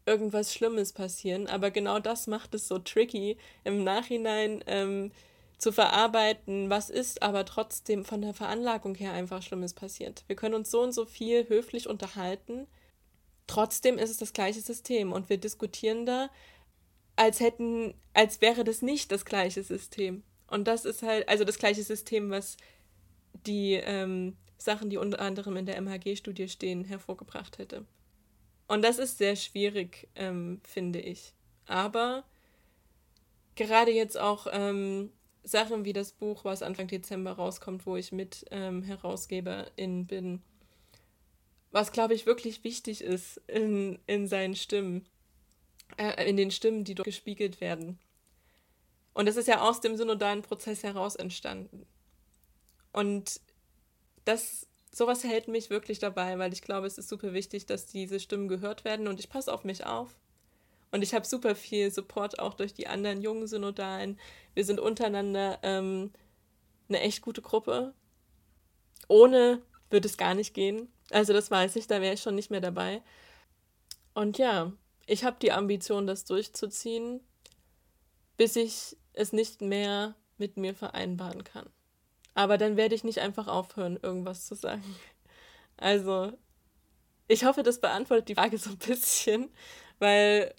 [0.06, 5.10] irgendwas Schlimmes passieren, aber genau das macht es so tricky, im Nachhinein ähm,
[5.58, 10.24] zu verarbeiten, was ist aber trotzdem von der Veranlagung her einfach Schlimmes passiert.
[10.28, 12.66] Wir können uns so und so viel höflich unterhalten,
[13.46, 16.30] trotzdem ist es das gleiche System und wir diskutieren da,
[17.16, 20.22] als hätten, als wäre das nicht das gleiche System.
[20.48, 22.58] Und das ist halt, also das gleiche System, was
[23.46, 27.86] die ähm, Sachen, die unter anderem in der MHG-Studie stehen, hervorgebracht hätte.
[28.66, 31.34] Und das ist sehr schwierig, ähm, finde ich.
[31.66, 32.24] Aber
[33.54, 35.10] gerade jetzt auch ähm,
[35.42, 40.42] Sachen wie das Buch, was Anfang Dezember rauskommt, wo ich mit ähm, Herausgeberin bin,
[41.70, 45.06] was, glaube ich, wirklich wichtig ist in, in seinen Stimmen,
[45.96, 47.98] äh, in den Stimmen, die dort gespiegelt werden.
[49.12, 51.86] Und das ist ja aus dem synodalen Prozess heraus entstanden.
[52.92, 53.40] Und
[54.24, 58.20] das sowas hält mich wirklich dabei, weil ich glaube, es ist super wichtig, dass diese
[58.20, 60.14] Stimmen gehört werden und ich passe auf mich auf.
[60.92, 64.20] Und ich habe super viel Support auch durch die anderen jungen Synodalen.
[64.54, 66.12] Wir sind untereinander ähm,
[66.88, 67.92] eine echt gute Gruppe.
[69.08, 70.88] Ohne würde es gar nicht gehen.
[71.10, 73.02] Also das weiß ich, da wäre ich schon nicht mehr dabei.
[74.14, 74.72] Und ja,
[75.06, 77.20] ich habe die Ambition, das durchzuziehen,
[78.36, 81.68] bis ich es nicht mehr mit mir vereinbaren kann.
[82.34, 84.96] Aber dann werde ich nicht einfach aufhören, irgendwas zu sagen.
[85.76, 86.32] Also,
[87.28, 89.50] ich hoffe, das beantwortet die Frage so ein bisschen,
[89.98, 90.54] weil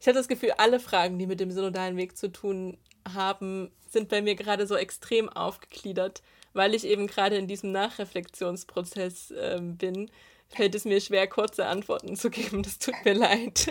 [0.00, 2.78] ich habe das Gefühl, alle Fragen, die mit dem synodalen Weg zu tun
[3.08, 6.22] haben, sind bei mir gerade so extrem aufgegliedert,
[6.52, 10.10] weil ich eben gerade in diesem Nachreflexionsprozess äh, bin.
[10.48, 12.62] Fällt es mir schwer, kurze Antworten zu geben.
[12.62, 13.68] Das tut mir leid.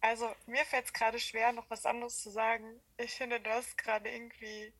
[0.00, 2.80] Also, mir fällt es gerade schwer, noch was anderes zu sagen.
[2.98, 4.72] Ich finde, du hast gerade irgendwie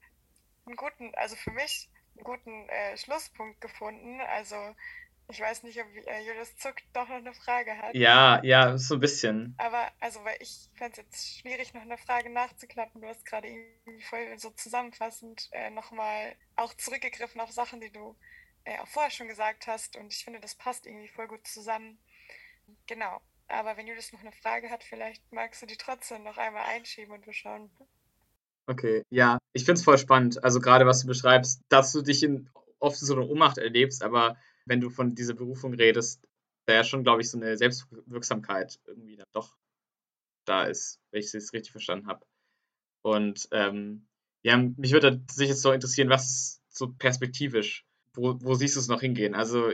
[0.68, 4.20] einen guten, also für mich einen guten äh, Schlusspunkt gefunden.
[4.20, 4.56] Also
[5.30, 7.94] ich weiß nicht, ob äh, Julius Zuck doch noch eine Frage hat.
[7.94, 9.54] Ja, ja, so ein bisschen.
[9.58, 13.02] Aber also, weil ich fände es jetzt schwierig, noch eine Frage nachzuklappen.
[13.02, 18.16] Du hast gerade irgendwie voll so zusammenfassend äh, nochmal auch zurückgegriffen auf Sachen, die du
[18.64, 19.96] äh, auch vorher schon gesagt hast.
[19.96, 21.98] Und ich finde, das passt irgendwie voll gut zusammen.
[22.86, 23.20] Genau.
[23.48, 27.14] Aber wenn Julius noch eine Frage hat, vielleicht magst du die trotzdem noch einmal einschieben
[27.14, 27.70] und wir schauen,
[28.68, 30.44] Okay, ja, ich finde es voll spannend.
[30.44, 34.36] Also gerade was du beschreibst, dass du dich in oft so eine Ohnmacht erlebst, aber
[34.66, 36.22] wenn du von dieser Berufung redest,
[36.66, 39.56] da ja schon, glaube ich, so eine Selbstwirksamkeit irgendwie dann doch
[40.44, 42.26] da ist, wenn ich es richtig verstanden habe.
[43.02, 44.06] Und ähm,
[44.42, 48.88] ja, mich würde sich jetzt so interessieren, was so perspektivisch, wo, wo siehst du es
[48.88, 49.34] noch hingehen?
[49.34, 49.70] Also,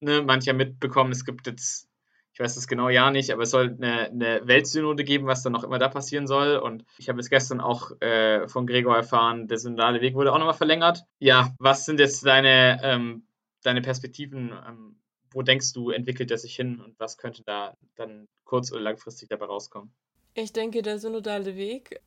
[0.00, 1.88] ne, manche haben mitbekommen, es gibt jetzt
[2.32, 5.54] ich weiß das genau ja nicht, aber es soll eine, eine Weltsynode geben, was dann
[5.54, 6.56] auch immer da passieren soll.
[6.56, 10.38] Und ich habe es gestern auch äh, von Gregor erfahren, der synodale Weg wurde auch
[10.38, 11.04] nochmal verlängert.
[11.18, 13.26] Ja, was sind jetzt deine, ähm,
[13.62, 14.52] deine Perspektiven?
[14.66, 14.96] Ähm,
[15.34, 19.28] wo denkst du, entwickelt er sich hin und was könnte da dann kurz- oder langfristig
[19.28, 19.92] dabei rauskommen?
[20.34, 22.00] Ich denke, der synodale Weg,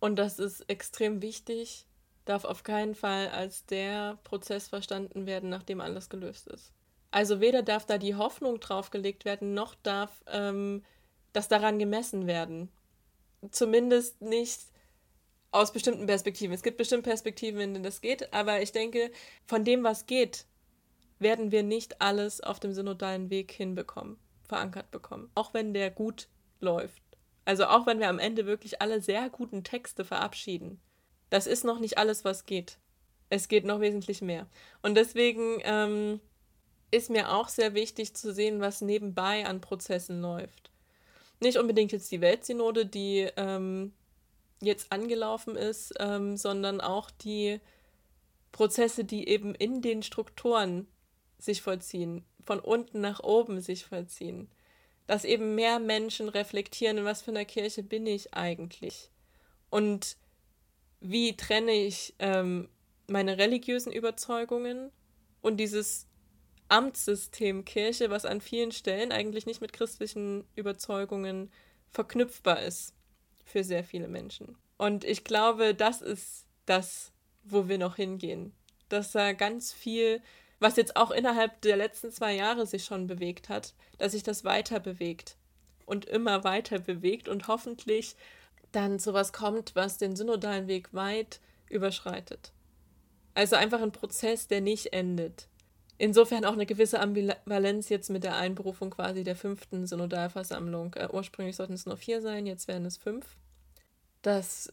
[0.00, 1.86] und das ist extrem wichtig,
[2.24, 6.75] darf auf keinen Fall als der Prozess verstanden werden, nachdem alles gelöst ist.
[7.16, 10.84] Also weder darf da die Hoffnung draufgelegt werden, noch darf ähm,
[11.32, 12.68] das daran gemessen werden.
[13.50, 14.60] Zumindest nicht
[15.50, 16.52] aus bestimmten Perspektiven.
[16.52, 19.10] Es gibt bestimmt Perspektiven, in denen das geht, aber ich denke,
[19.46, 20.44] von dem, was geht,
[21.18, 25.30] werden wir nicht alles auf dem synodalen Weg hinbekommen, verankert bekommen.
[25.34, 26.28] Auch wenn der gut
[26.60, 27.02] läuft.
[27.46, 30.82] Also auch wenn wir am Ende wirklich alle sehr guten Texte verabschieden.
[31.30, 32.76] Das ist noch nicht alles, was geht.
[33.30, 34.46] Es geht noch wesentlich mehr.
[34.82, 36.20] Und deswegen ähm,
[36.90, 40.70] ist mir auch sehr wichtig zu sehen, was nebenbei an Prozessen läuft.
[41.40, 43.92] Nicht unbedingt jetzt die Weltsynode, die ähm,
[44.60, 47.60] jetzt angelaufen ist, ähm, sondern auch die
[48.52, 50.86] Prozesse, die eben in den Strukturen
[51.38, 54.48] sich vollziehen, von unten nach oben sich vollziehen.
[55.06, 59.10] Dass eben mehr Menschen reflektieren, in was für einer Kirche bin ich eigentlich?
[59.70, 60.16] Und
[61.00, 62.68] wie trenne ich ähm,
[63.06, 64.90] meine religiösen Überzeugungen
[65.42, 66.05] und dieses
[66.68, 71.50] Amtssystem Kirche, was an vielen Stellen eigentlich nicht mit christlichen Überzeugungen
[71.90, 72.94] verknüpfbar ist
[73.44, 74.56] für sehr viele Menschen.
[74.76, 77.12] Und ich glaube, das ist das,
[77.44, 78.52] wo wir noch hingehen.
[78.88, 80.20] Dass da ganz viel,
[80.58, 84.44] was jetzt auch innerhalb der letzten zwei Jahre sich schon bewegt hat, dass sich das
[84.44, 85.36] weiter bewegt
[85.86, 88.16] und immer weiter bewegt und hoffentlich
[88.72, 91.40] dann sowas kommt, was den synodalen Weg weit
[91.70, 92.52] überschreitet.
[93.34, 95.48] Also einfach ein Prozess, der nicht endet.
[95.98, 100.94] Insofern auch eine gewisse Ambivalenz jetzt mit der Einberufung quasi der fünften Synodalversammlung.
[100.94, 103.36] Äh, ursprünglich sollten es nur vier sein, jetzt werden es fünf.
[104.22, 104.72] Das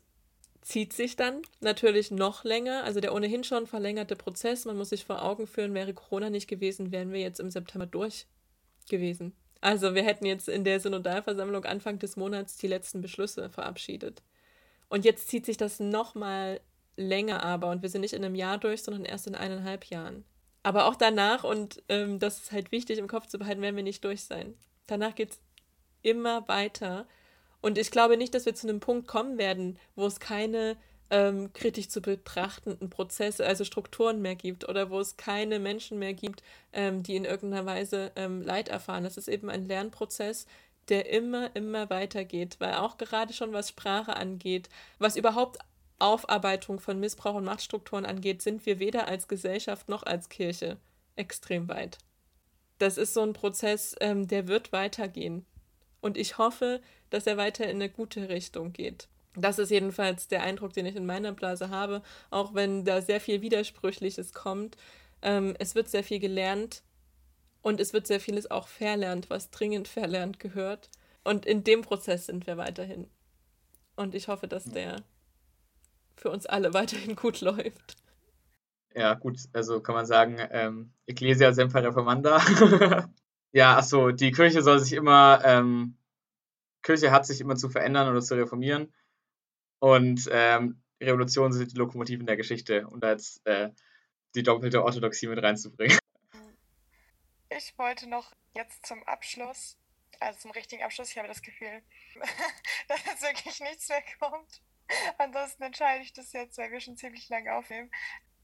[0.62, 2.84] zieht sich dann natürlich noch länger.
[2.84, 6.48] Also der ohnehin schon verlängerte Prozess, man muss sich vor Augen führen, wäre Corona nicht
[6.48, 8.26] gewesen, wären wir jetzt im September durch
[8.90, 9.34] gewesen.
[9.62, 14.22] Also wir hätten jetzt in der Synodalversammlung Anfang des Monats die letzten Beschlüsse verabschiedet.
[14.90, 16.60] Und jetzt zieht sich das noch mal
[16.98, 20.26] länger aber und wir sind nicht in einem Jahr durch, sondern erst in eineinhalb Jahren.
[20.64, 23.84] Aber auch danach, und ähm, das ist halt wichtig im Kopf zu behalten, werden wir
[23.84, 24.56] nicht durch sein.
[24.88, 25.40] Danach geht es
[26.02, 27.06] immer weiter.
[27.62, 30.78] Und ich glaube nicht, dass wir zu einem Punkt kommen werden, wo es keine
[31.10, 36.14] ähm, kritisch zu betrachtenden Prozesse, also Strukturen mehr gibt oder wo es keine Menschen mehr
[36.14, 39.04] gibt, ähm, die in irgendeiner Weise ähm, Leid erfahren.
[39.04, 40.48] Das ist eben ein Lernprozess,
[40.90, 45.60] der immer, immer weitergeht, weil auch gerade schon was Sprache angeht, was überhaupt
[46.04, 50.78] Aufarbeitung von Missbrauch und Machtstrukturen angeht, sind wir weder als Gesellschaft noch als Kirche
[51.16, 51.98] extrem weit.
[52.78, 55.46] Das ist so ein Prozess, ähm, der wird weitergehen.
[56.02, 59.08] Und ich hoffe, dass er weiter in eine gute Richtung geht.
[59.36, 63.22] Das ist jedenfalls der Eindruck, den ich in meiner Blase habe, auch wenn da sehr
[63.22, 64.76] viel Widersprüchliches kommt.
[65.22, 66.84] Ähm, es wird sehr viel gelernt
[67.62, 70.90] und es wird sehr vieles auch verlernt, was dringend verlernt gehört.
[71.24, 73.08] Und in dem Prozess sind wir weiterhin.
[73.96, 75.04] Und ich hoffe, dass der
[76.16, 77.96] für uns alle weiterhin gut läuft.
[78.96, 82.40] Ja, gut, also kann man sagen, ähm, Ecclesia Semper Reformanda.
[83.52, 85.98] ja, achso, die Kirche soll sich immer, ähm,
[86.84, 88.94] Kirche hat sich immer zu verändern oder zu reformieren.
[89.80, 93.72] Und ähm, Revolutionen sind die Lokomotiven der Geschichte, um da jetzt äh,
[94.36, 95.98] die doppelte Orthodoxie mit reinzubringen.
[97.56, 99.78] Ich wollte noch jetzt zum Abschluss,
[100.20, 101.84] also zum richtigen Abschluss, ich habe das Gefühl,
[102.88, 104.64] dass jetzt wirklich nichts mehr kommt.
[105.18, 107.92] Ansonsten entscheide ich das jetzt, weil wir schon ziemlich lange aufnehmen.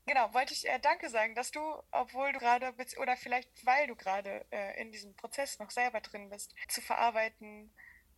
[0.06, 1.62] Genau, wollte ich äh, Danke sagen, dass du,
[1.92, 6.30] obwohl du gerade, oder vielleicht weil du gerade äh, in diesem Prozess noch selber drin
[6.30, 7.72] bist, zu verarbeiten,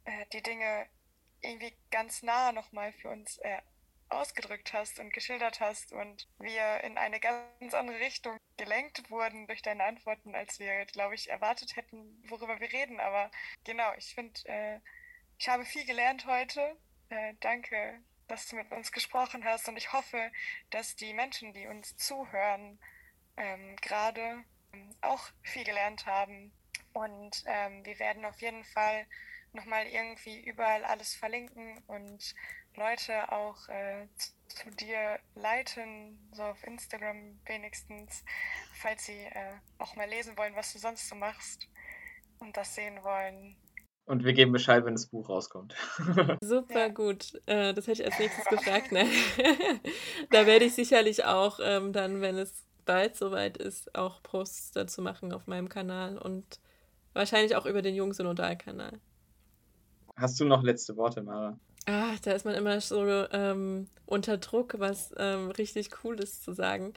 [0.06, 0.88] äh, die Dinge
[1.42, 3.62] irgendwie ganz nah nochmal für uns äh,
[4.08, 9.62] ausgedrückt hast und geschildert hast und wir in eine ganz andere Richtung gelenkt wurden durch
[9.62, 13.00] deine Antworten, als wir, glaube ich, erwartet hätten, worüber wir reden.
[13.00, 13.32] Aber
[13.64, 14.80] genau, ich finde, äh,
[15.38, 16.78] ich habe viel gelernt heute.
[17.10, 18.02] Äh, danke
[18.32, 19.68] dass du mit uns gesprochen hast.
[19.68, 20.32] Und ich hoffe,
[20.70, 22.80] dass die Menschen, die uns zuhören,
[23.38, 26.52] ähm, gerade ähm, auch viel gelernt haben.
[26.94, 29.06] Und ähm, wir werden auf jeden Fall
[29.54, 32.36] nochmal irgendwie überall alles verlinken und
[32.76, 34.08] Leute auch äh,
[34.48, 38.24] zu dir leiten, so auf Instagram wenigstens,
[38.74, 41.68] falls sie äh, auch mal lesen wollen, was du sonst so machst
[42.40, 43.58] und das sehen wollen.
[44.06, 45.76] Und wir geben Bescheid, wenn das Buch rauskommt.
[46.44, 46.88] Super ja.
[46.90, 47.40] gut.
[47.46, 48.92] Äh, das hätte ich als nächstes gefragt.
[48.92, 49.06] Ne?
[50.32, 55.02] da werde ich sicherlich auch ähm, dann, wenn es bald soweit ist, auch Posts dazu
[55.02, 56.60] machen auf meinem Kanal und
[57.14, 59.00] wahrscheinlich auch über den Jungsynodal-Kanal.
[60.16, 61.58] Hast du noch letzte Worte, Mara?
[61.88, 66.54] Ah, da ist man immer so ähm, unter Druck, was ähm, richtig cool ist zu
[66.54, 66.94] sagen.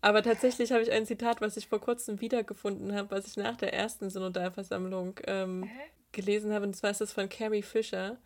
[0.00, 3.56] Aber tatsächlich habe ich ein Zitat, was ich vor kurzem wiedergefunden habe, was ich nach
[3.56, 5.70] der ersten Synodalversammlung ähm,
[6.14, 8.18] gelesen habe, und zwar ist das von Carrie Fisher,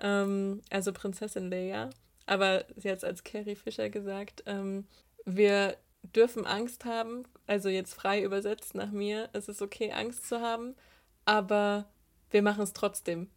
[0.00, 1.90] ähm, also Prinzessin Leia.
[2.26, 4.42] Aber sie hat es als Carrie Fisher gesagt.
[4.46, 4.86] Ähm,
[5.24, 10.40] wir dürfen Angst haben, also jetzt frei übersetzt nach mir, es ist okay, Angst zu
[10.40, 10.74] haben,
[11.24, 11.86] aber
[12.30, 13.28] wir machen es trotzdem.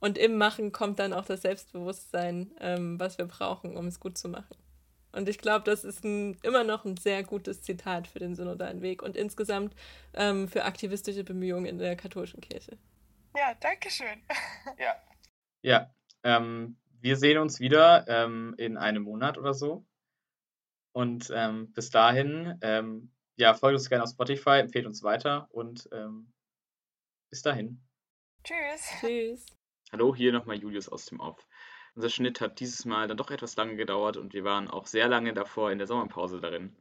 [0.00, 4.18] Und im Machen kommt dann auch das Selbstbewusstsein, ähm, was wir brauchen, um es gut
[4.18, 4.56] zu machen.
[5.12, 8.82] Und ich glaube, das ist ein, immer noch ein sehr gutes Zitat für den synodalen
[8.82, 9.74] Weg und insgesamt
[10.12, 12.76] ähm, für aktivistische Bemühungen in der katholischen Kirche.
[13.36, 14.22] Ja, danke schön.
[14.78, 14.96] ja.
[15.60, 19.84] Ja, ähm, wir sehen uns wieder ähm, in einem Monat oder so.
[20.92, 25.86] Und ähm, bis dahin, ähm, ja, folgt uns gerne auf Spotify, empfehlt uns weiter und
[25.92, 26.32] ähm,
[27.28, 27.82] bis dahin.
[28.42, 28.88] Tschüss.
[29.00, 29.46] Tschüss.
[29.92, 31.46] Hallo, hier nochmal Julius aus dem Off.
[31.94, 35.08] Unser Schnitt hat dieses Mal dann doch etwas lange gedauert und wir waren auch sehr
[35.08, 36.74] lange davor in der Sommerpause darin.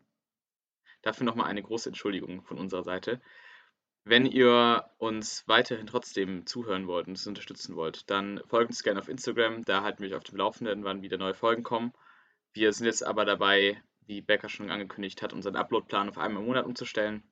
[1.01, 3.21] Dafür nochmal eine große Entschuldigung von unserer Seite.
[4.07, 8.99] Wenn ihr uns weiterhin trotzdem zuhören wollt und uns unterstützen wollt, dann folgt uns gerne
[8.99, 9.65] auf Instagram.
[9.65, 11.91] Da halten wir euch auf dem Laufenden, wann wieder neue Folgen kommen.
[12.53, 16.47] Wir sind jetzt aber dabei, wie Becker schon angekündigt hat, unseren Uploadplan auf einmal im
[16.47, 17.23] Monat umzustellen.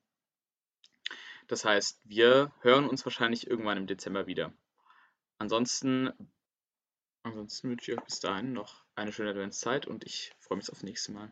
[1.47, 4.51] Das heißt, wir hören uns wahrscheinlich irgendwann im Dezember wieder.
[5.37, 6.11] Ansonsten,
[7.21, 10.81] ansonsten wünsche ich euch bis dahin noch eine schöne Adventszeit und ich freue mich aufs
[10.81, 11.31] nächste Mal.